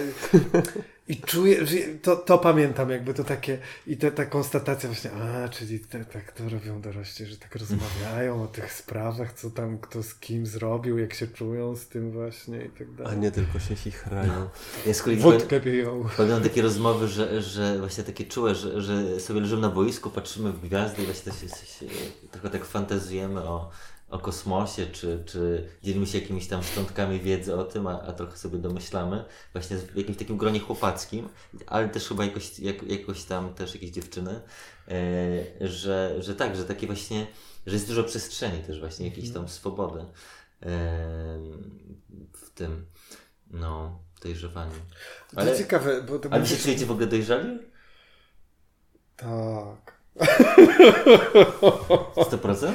[1.10, 1.66] I czuję,
[2.02, 3.58] to, to pamiętam jakby to takie,
[3.88, 8.44] i te, ta konstatacja właśnie, a, czyli te, tak to robią dorośli, że tak rozmawiają
[8.44, 12.66] o tych sprawach, co tam kto z kim zrobił, jak się czują z tym właśnie
[12.66, 13.14] i tak dalej.
[13.14, 14.34] A nie tylko się chichrają.
[14.34, 14.50] No.
[14.86, 16.06] Ja z kolei Wódkę piją.
[16.18, 20.52] Pamiętam takie rozmowy, że, że właśnie takie czułe, że, że sobie leżymy na boisku, patrzymy
[20.52, 21.86] w gwiazdy i właśnie się, się,
[22.32, 23.70] trochę tak fantazjujemy o
[24.10, 28.38] o kosmosie, czy, czy dzielimy się jakimiś tam szczątkami wiedzy o tym, a, a trochę
[28.38, 31.30] sobie domyślamy, właśnie w jakimś takim gronie chłopackim,
[31.68, 34.42] ale też chyba jakoś, jak, jakoś tam też jakieś dziewczyny,
[34.88, 37.28] e, że, że tak, że takie właśnie,
[37.68, 39.50] że jest dużo przestrzeni też właśnie, jakiejś tam mhm.
[39.50, 40.06] swobody e,
[42.34, 42.86] w tym,
[43.52, 44.72] no, dojrzewaniu.
[45.36, 47.60] Ale, to ciekawe, bo to Ale się czujecie w ogóle dojrzali?
[49.16, 50.00] Tak.
[52.16, 52.74] 100%?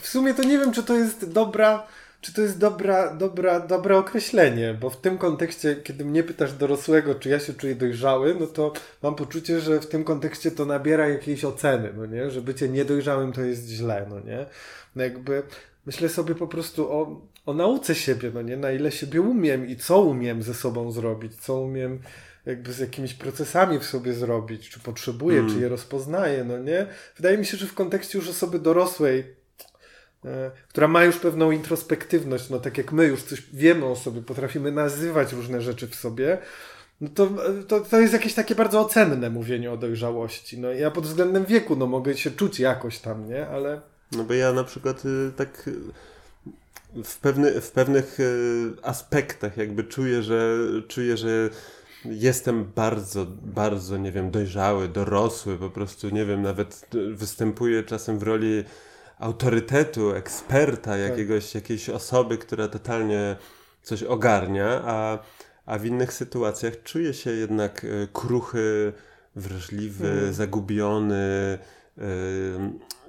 [0.00, 1.86] W sumie to nie wiem, czy to jest dobra,
[2.20, 7.14] czy to jest dobra, dobra, dobre określenie, bo w tym kontekście, kiedy mnie pytasz dorosłego,
[7.14, 11.08] czy ja się czuję dojrzały, no to mam poczucie, że w tym kontekście to nabiera
[11.08, 12.30] jakiejś oceny, no nie?
[12.30, 14.46] Że bycie niedojrzałym to jest źle, no nie?
[14.96, 15.42] No jakby
[15.86, 18.56] myślę sobie po prostu o, o nauce siebie, no nie?
[18.56, 22.00] Na ile siebie umiem i co umiem ze sobą zrobić, co umiem
[22.46, 25.52] jakby z jakimiś procesami w sobie zrobić, czy potrzebuję, mm.
[25.52, 26.86] czy je rozpoznaję, no nie?
[27.16, 29.24] Wydaje mi się, że w kontekście już osoby dorosłej,
[30.24, 34.22] e, która ma już pewną introspektywność, no tak jak my już coś wiemy o sobie,
[34.22, 36.38] potrafimy nazywać różne rzeczy w sobie,
[37.00, 37.28] no to,
[37.68, 40.58] to, to jest jakieś takie bardzo ocenne mówienie o dojrzałości.
[40.58, 43.46] No ja pod względem wieku, no mogę się czuć jakoś tam, nie?
[43.46, 43.80] Ale...
[44.12, 45.70] No bo ja na przykład y, tak
[47.04, 51.50] w, pewny, w pewnych y, aspektach jakby czuję, że czuję, że
[52.04, 58.22] jestem bardzo, bardzo, nie wiem, dojrzały, dorosły, po prostu, nie wiem, nawet występuję czasem w
[58.22, 58.64] roli
[59.18, 61.00] autorytetu, eksperta, tak.
[61.00, 63.36] jakiegoś, jakiejś osoby, która totalnie
[63.82, 65.18] coś ogarnia, a,
[65.66, 68.92] a w innych sytuacjach czuję się jednak e, kruchy,
[69.36, 70.32] wrażliwy, mm.
[70.32, 71.58] zagubiony,
[71.98, 72.02] y,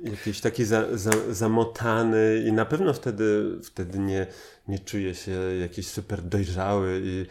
[0.02, 4.28] jakiś taki za, za, zamotany i na pewno wtedy, wtedy nie,
[4.68, 5.32] nie czuję się
[5.62, 7.26] jakiś super dojrzały i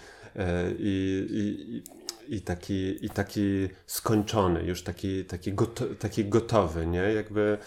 [0.79, 6.99] i, i, i, taki, i taki skończony, już taki, taki, goto, taki gotowy, nie?
[6.99, 7.59] Jakby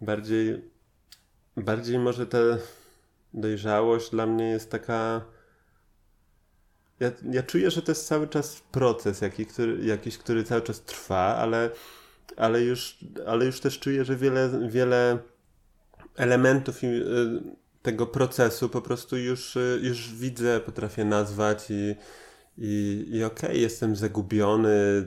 [0.00, 0.70] bardziej,
[1.56, 2.38] bardziej może ta
[3.34, 5.24] dojrzałość dla mnie jest taka.
[7.00, 10.82] Ja, ja czuję, że to jest cały czas proces jaki, który, jakiś, który cały czas
[10.82, 11.70] trwa, ale,
[12.36, 15.18] ale, już, ale już też czuję, że wiele, wiele
[16.16, 17.42] elementów i, y,
[17.86, 21.94] tego procesu po prostu już, y, już widzę, potrafię nazwać i,
[22.58, 25.06] i, i okej, okay, jestem zagubiony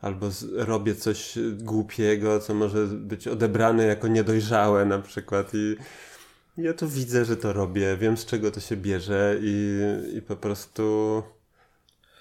[0.00, 5.76] albo robię coś głupiego, co może być odebrane jako niedojrzałe na przykład i
[6.58, 9.78] ja to widzę, że to robię, wiem z czego to się bierze i,
[10.14, 11.22] i po prostu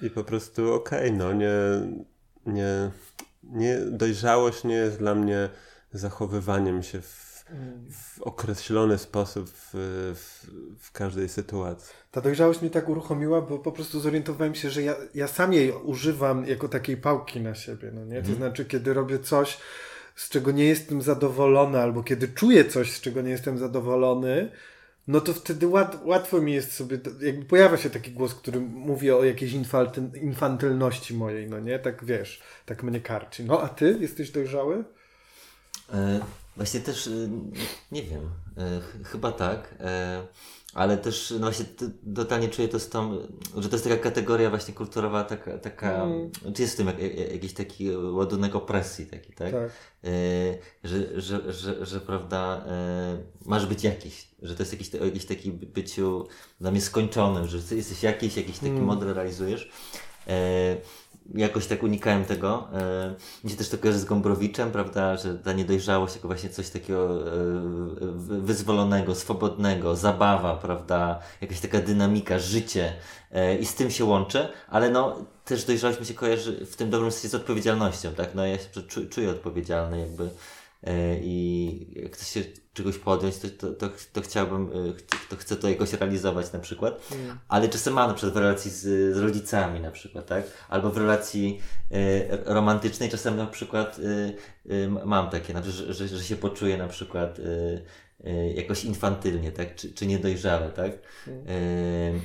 [0.01, 1.51] i po prostu okej, okay, no nie,
[2.45, 2.91] nie,
[3.43, 5.49] nie, dojrzałość nie jest dla mnie
[5.91, 7.26] zachowywaniem się w
[7.91, 9.69] w określony sposób w,
[10.15, 10.47] w,
[10.79, 11.95] w, każdej sytuacji.
[12.11, 15.71] Ta dojrzałość mnie tak uruchomiła, bo po prostu zorientowałem się, że ja, ja sam jej
[15.71, 18.21] używam jako takiej pałki na siebie, no nie?
[18.21, 18.37] To mhm.
[18.37, 19.57] znaczy, kiedy robię coś,
[20.15, 24.51] z czego nie jestem zadowolony, albo kiedy czuję coś, z czego nie jestem zadowolony,
[25.07, 29.11] no to wtedy łat, łatwo mi jest sobie, jakby pojawia się taki głos, który mówi
[29.11, 31.79] o jakiejś infanty, infantylności mojej, no nie?
[31.79, 33.43] Tak wiesz, tak mnie karci.
[33.43, 34.83] No a ty jesteś dojrzały?
[35.93, 36.19] E,
[36.57, 37.11] właśnie też, e,
[37.91, 39.75] nie wiem, e, chyba tak.
[39.79, 40.27] E,
[40.73, 41.65] ale też no właśnie
[42.15, 43.17] totalnie czuję to z tą,
[43.57, 46.31] że to jest taka kategoria właśnie kulturowa, taka, taka mm.
[46.55, 49.51] czy jest w tym jak, jak, jakiś taki ładunek opresji taki, tak?
[49.51, 49.71] tak.
[50.83, 52.65] Że, że, że, że, prawda,
[53.45, 56.27] masz być jakiś, że to jest jakiś, jakiś taki byciu
[56.61, 58.83] dla mnie skończonym, że jesteś jakiś, jakiś taki mm.
[58.83, 59.71] model realizujesz.
[61.35, 62.67] Jakoś tak unikałem tego.
[62.73, 66.69] E, mi się też to kojarzy z Gombrowiczem, prawda, że ta niedojrzałość jako właśnie coś
[66.69, 67.31] takiego e,
[68.19, 72.93] wyzwolonego, swobodnego, zabawa, prawda, jakaś taka dynamika, życie
[73.31, 75.15] e, i z tym się łączę, ale no
[75.45, 78.67] też dojrzałość mi się kojarzy w tym dobrym sensie z odpowiedzialnością, tak, no ja się
[79.09, 80.29] czuję odpowiedzialny jakby
[81.21, 84.69] i jak chcę się czegoś podjąć, to, to, to, to chciałbym,
[85.29, 87.37] to chcę to jakoś realizować na przykład, mm.
[87.47, 88.81] ale czasem mam na przykład w relacji z,
[89.15, 91.61] z rodzicami na przykład, tak, albo w relacji
[91.91, 94.35] y, romantycznej czasem na przykład y,
[94.71, 97.41] y, mam takie, znaczy, że, że, że się poczuję na przykład
[98.55, 100.91] jakoś infantylnie, tak, czy, czy niedojrzałe, tak.
[101.27, 102.21] Mm.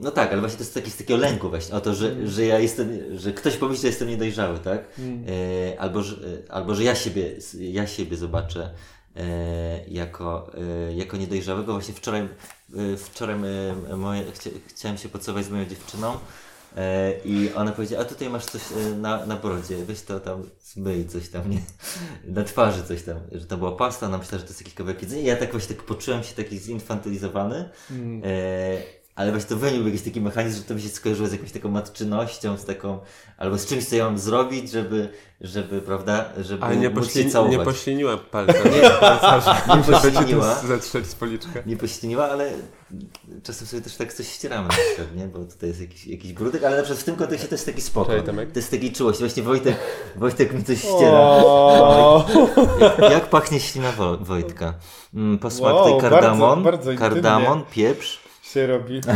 [0.00, 2.28] No tak, ale właśnie to jest taki, z takiego lęku właśnie o to, że, mm.
[2.28, 4.84] że ja jestem, że ktoś pomyśli, że jestem niedojrzały, tak?
[4.98, 5.24] Mm.
[5.28, 6.16] E, albo, że,
[6.48, 8.70] albo, że ja siebie, ja siebie zobaczę
[9.18, 10.50] E, jako,
[10.88, 11.72] e, jako niedojrzałego.
[11.72, 13.36] Właśnie wczoraj, e, wczoraj
[13.96, 16.18] moje, chcia, chciałem się pocałować z moją dziewczyną
[17.24, 18.62] i ona powiedziała, a tutaj masz coś
[18.96, 21.60] na, na brodzie, weź to tam zmyj coś tam, nie?
[22.36, 25.02] Na twarzy coś tam, że to była pasta, ona myślała, że to jest jakiś kawałek
[25.02, 25.22] jedzenia.
[25.22, 27.70] I ja tak właśnie tak poczułem się taki zinfantylizowany.
[27.90, 28.22] Mm.
[29.18, 31.68] Ale właśnie to wyniósł jakiś taki mechanizm, że to mi się skojarzyło z jakąś taką
[31.68, 32.98] matczynością, z taką,
[33.38, 35.08] albo z czymś, co ja mam zrobić, żeby,
[35.40, 37.58] żeby, prawda, żeby Ale nie, móc się całować.
[37.58, 38.52] nie pośliniła palca.
[38.52, 40.54] Nie, nie pośliniła.
[40.54, 41.62] Zatrzeć z policzka.
[41.66, 42.52] Nie pośliniła, ale
[43.42, 45.26] czasem sobie też tak coś ścieramy na przykład, nie?
[45.26, 47.82] Bo tutaj jest jakiś, jakiś brudek, ale na przykład w tym kontekście to jest taki.
[47.82, 47.92] Cześć,
[48.52, 49.18] to jest taki czułość.
[49.18, 49.76] Właśnie Wojtek,
[50.16, 51.42] Wojtek mi coś ściera.
[52.80, 54.74] jak, jak pachnie ślina Wojtka?
[55.14, 58.27] Mm, posmak wow, tutaj kardamon, bardzo, bardzo kardamon, pieprz.
[58.52, 59.00] Się robi.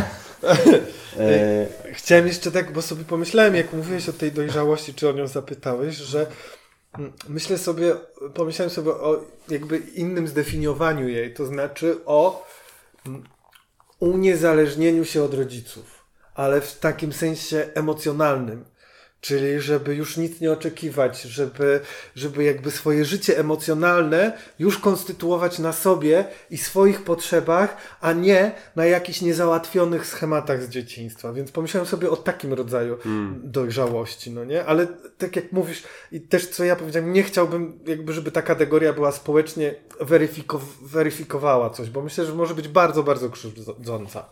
[1.18, 5.26] E, chciałem jeszcze tak, bo sobie pomyślałem, jak mówiłeś o tej dojrzałości, czy o nią
[5.26, 6.26] zapytałeś, że
[6.98, 7.94] mm, myślę sobie,
[8.34, 12.46] pomyślałem sobie o jakby innym zdefiniowaniu jej, to znaczy o
[13.06, 13.24] mm,
[14.00, 16.04] uniezależnieniu się od rodziców,
[16.34, 18.64] ale w takim sensie emocjonalnym.
[19.22, 21.80] Czyli żeby już nic nie oczekiwać, żeby,
[22.14, 28.86] żeby jakby swoje życie emocjonalne już konstytuować na sobie i swoich potrzebach, a nie na
[28.86, 31.32] jakichś niezałatwionych schematach z dzieciństwa.
[31.32, 33.40] Więc pomyślałem sobie o takim rodzaju hmm.
[33.44, 34.64] dojrzałości, no nie?
[34.64, 34.86] Ale
[35.18, 39.12] tak jak mówisz, i też co ja powiedziałem, nie chciałbym jakby, żeby ta kategoria była
[39.12, 44.28] społecznie weryfikow weryfikowała coś, bo myślę, że może być bardzo, bardzo krzywdząca.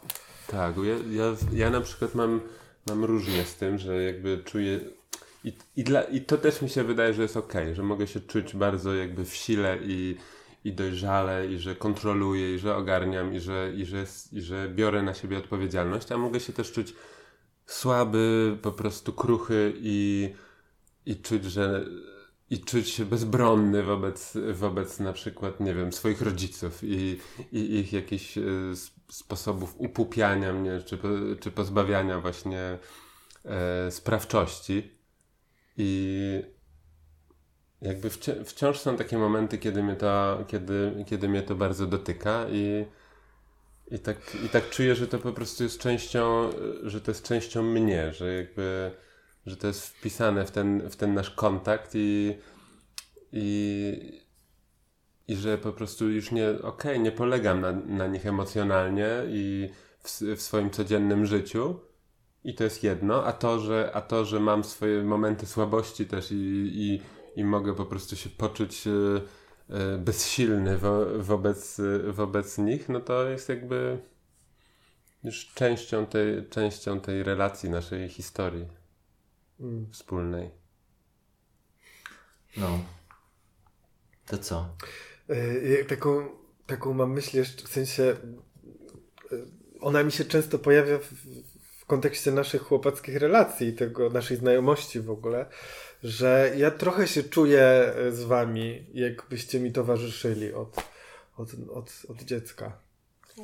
[0.46, 2.40] Tak, ja, ja, ja na przykład mam
[2.90, 4.80] mam różnie z tym, że jakby czuję.
[5.44, 8.20] I, i, dla, I to też mi się wydaje, że jest ok, że mogę się
[8.20, 10.16] czuć bardzo jakby w sile i,
[10.64, 15.02] i dojrzale, i że kontroluję, i że ogarniam, i że, i, że, i że biorę
[15.02, 16.94] na siebie odpowiedzialność, a mogę się też czuć
[17.66, 20.28] słaby, po prostu kruchy i,
[21.06, 21.84] i czuć, że
[22.50, 27.20] i czuć się bezbronny wobec, wobec na przykład, nie wiem, swoich rodziców i,
[27.52, 28.72] i ich jakichś y,
[29.10, 30.98] sposobów upupiania mnie, czy,
[31.40, 32.78] czy pozbawiania właśnie
[33.44, 34.90] e, sprawczości.
[35.76, 36.42] I
[37.82, 42.46] jakby wci wciąż są takie momenty, kiedy mnie to, kiedy, kiedy mnie to bardzo dotyka
[42.50, 42.84] i,
[43.90, 46.50] i, tak, i tak czuję, że to po prostu jest częścią,
[46.82, 48.90] że to jest częścią mnie, że jakby,
[49.46, 52.38] że to jest wpisane w ten, w ten nasz kontakt i,
[53.32, 54.22] i,
[55.28, 59.68] i że po prostu już nie, okej, okay, nie polegam na, na nich emocjonalnie i
[60.02, 61.80] w, w, swoim codziennym życiu.
[62.44, 66.32] I to jest jedno, a to, że, a to, że mam swoje momenty słabości też
[66.32, 66.34] i,
[66.74, 67.00] i,
[67.40, 68.90] i mogę po prostu się poczuć e,
[69.76, 73.98] e, bezsilny wo, wobec, wobec nich, no to jest jakby
[75.24, 78.79] już częścią tej, częścią tej relacji, naszej historii.
[79.92, 80.50] Wspólnej.
[82.56, 82.84] No.
[84.26, 84.76] To co?
[85.28, 86.28] E, taką,
[86.66, 89.36] taką mam myśl jeszcze, w sensie e,
[89.80, 91.12] ona mi się często pojawia w,
[91.80, 95.46] w kontekście naszych chłopackich relacji, tego naszej znajomości w ogóle,
[96.02, 100.76] że ja trochę się czuję z wami, jakbyście mi towarzyszyli od,
[101.36, 102.78] od, od, od dziecka.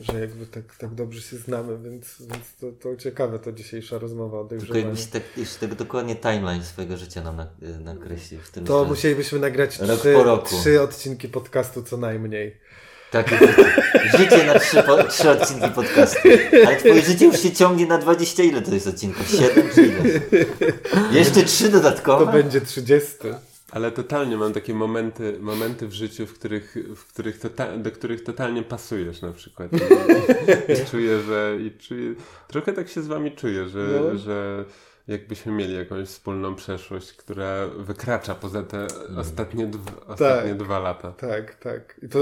[0.01, 4.41] Że jakby tak, tak dobrze się znamy, więc, więc to, to ciekawe to dzisiejsza rozmowa
[4.41, 4.75] o dojrzewaniu.
[4.75, 7.47] Tylko jakbyś tak, jeszcze tego dokładnie timeline swojego życia nam
[7.81, 8.41] nakreślił.
[8.41, 12.57] W tym, to musielibyśmy nagrać trzy, trzy odcinki podcastu co najmniej.
[13.11, 13.39] Takie
[14.19, 16.29] życie, na trzy, po, trzy odcinki podcastu.
[16.67, 19.29] Ale twoje życie już się ciągnie na 20 ile to jest odcinków?
[19.31, 20.21] 7 czy ile?
[21.21, 22.33] Jeszcze trzy To dodatkowe?
[22.33, 23.09] będzie 30.
[23.71, 28.25] Ale totalnie mam takie momenty, momenty w życiu, w których, w których tota- do których
[28.25, 29.71] totalnie pasujesz na przykład.
[29.73, 29.77] I,
[30.73, 32.15] i czuję, że i czuję,
[32.49, 34.19] trochę tak się z wami czuję, że, No.
[34.19, 34.65] że
[35.09, 38.87] jakbyśmy mieli jakąś wspólną przeszłość, która wykracza poza te
[39.17, 41.13] ostatnie, dw- ostatnie dwa lata.
[41.13, 42.01] Tak, tak.
[42.03, 42.19] I to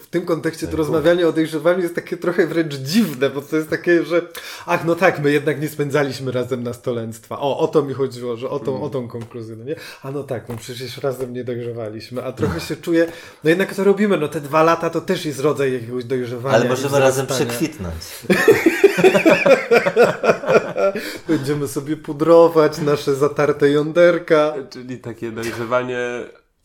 [0.00, 3.70] w tym kontekście to rozmawianie o dojrzewaniu jest takie trochę wręcz dziwne, bo to jest
[3.70, 4.22] takie, że
[4.66, 7.38] ach, no tak, my jednak nie spędzaliśmy razem nastolenstwa.
[7.38, 9.76] O, o to mi chodziło, że o tą, o tą konkluzję, no nie?
[10.02, 13.06] A no tak, no przecież razem nie dojrzewaliśmy, a trochę się czuję,
[13.44, 16.56] no jednak to robimy, no te dwa lata to też jest rodzaj jakiegoś dojrzewania.
[16.56, 17.94] Ale możemy razem przekwitnąć.
[21.28, 24.54] Będziemy sobie pudrować nasze zatarte jąderka.
[24.70, 25.98] Czyli takie dojrzewanie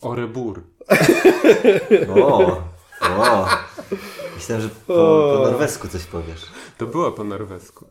[0.01, 0.63] orebur.
[2.15, 2.61] O,
[3.01, 3.47] o.
[4.35, 4.93] Myślałem, że po,
[5.37, 6.41] po norwesku coś powiesz.
[6.77, 7.85] To było po norwesku.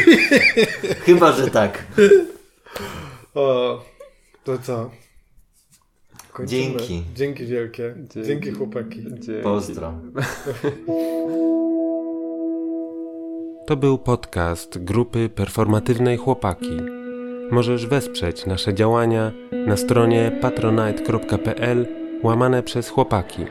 [1.06, 1.84] Chyba, że tak.
[3.34, 3.80] O,
[4.44, 4.90] to co?
[6.32, 6.60] Kończymy.
[6.60, 7.04] Dzięki.
[7.14, 7.94] Dzięki wielkie.
[7.96, 8.28] Dzięki.
[8.28, 9.02] Dzięki chłopaki.
[9.02, 9.42] Dzięki.
[9.42, 9.92] Pozdro.
[13.68, 16.76] To był podcast grupy performatywnej Chłopaki.
[17.50, 19.32] Możesz wesprzeć nasze działania
[19.66, 21.86] na stronie patronite.pl
[22.22, 23.44] łamane przez chłopaki.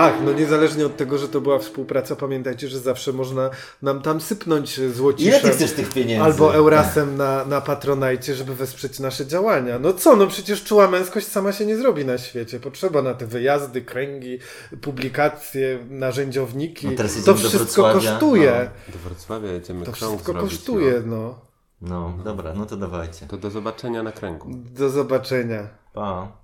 [0.00, 3.50] Ach, no niezależnie od tego, że to była współpraca, pamiętajcie, że zawsze można
[3.82, 5.40] nam tam sypnąć Ile złociszem.
[5.40, 6.24] ty chcesz tych pieniędzy?
[6.24, 9.78] Albo Eurasem na, na Patronajcie, żeby wesprzeć nasze działania.
[9.78, 12.60] No co, no przecież czuła męskość sama się nie zrobi na świecie.
[12.60, 14.38] Potrzeba na te wyjazdy, kręgi,
[14.80, 16.86] publikacje, narzędziowniki.
[16.86, 18.70] No teraz to wszystko Wrocławia, kosztuje.
[18.92, 21.40] Do Wrocławia jedziemy To wszystko zrobić, kosztuje, no.
[21.80, 23.18] No, dobra, no to dawajcie.
[23.22, 23.28] No.
[23.28, 24.48] To do zobaczenia na kręgu.
[24.54, 25.68] Do zobaczenia.
[25.92, 26.38] Pa.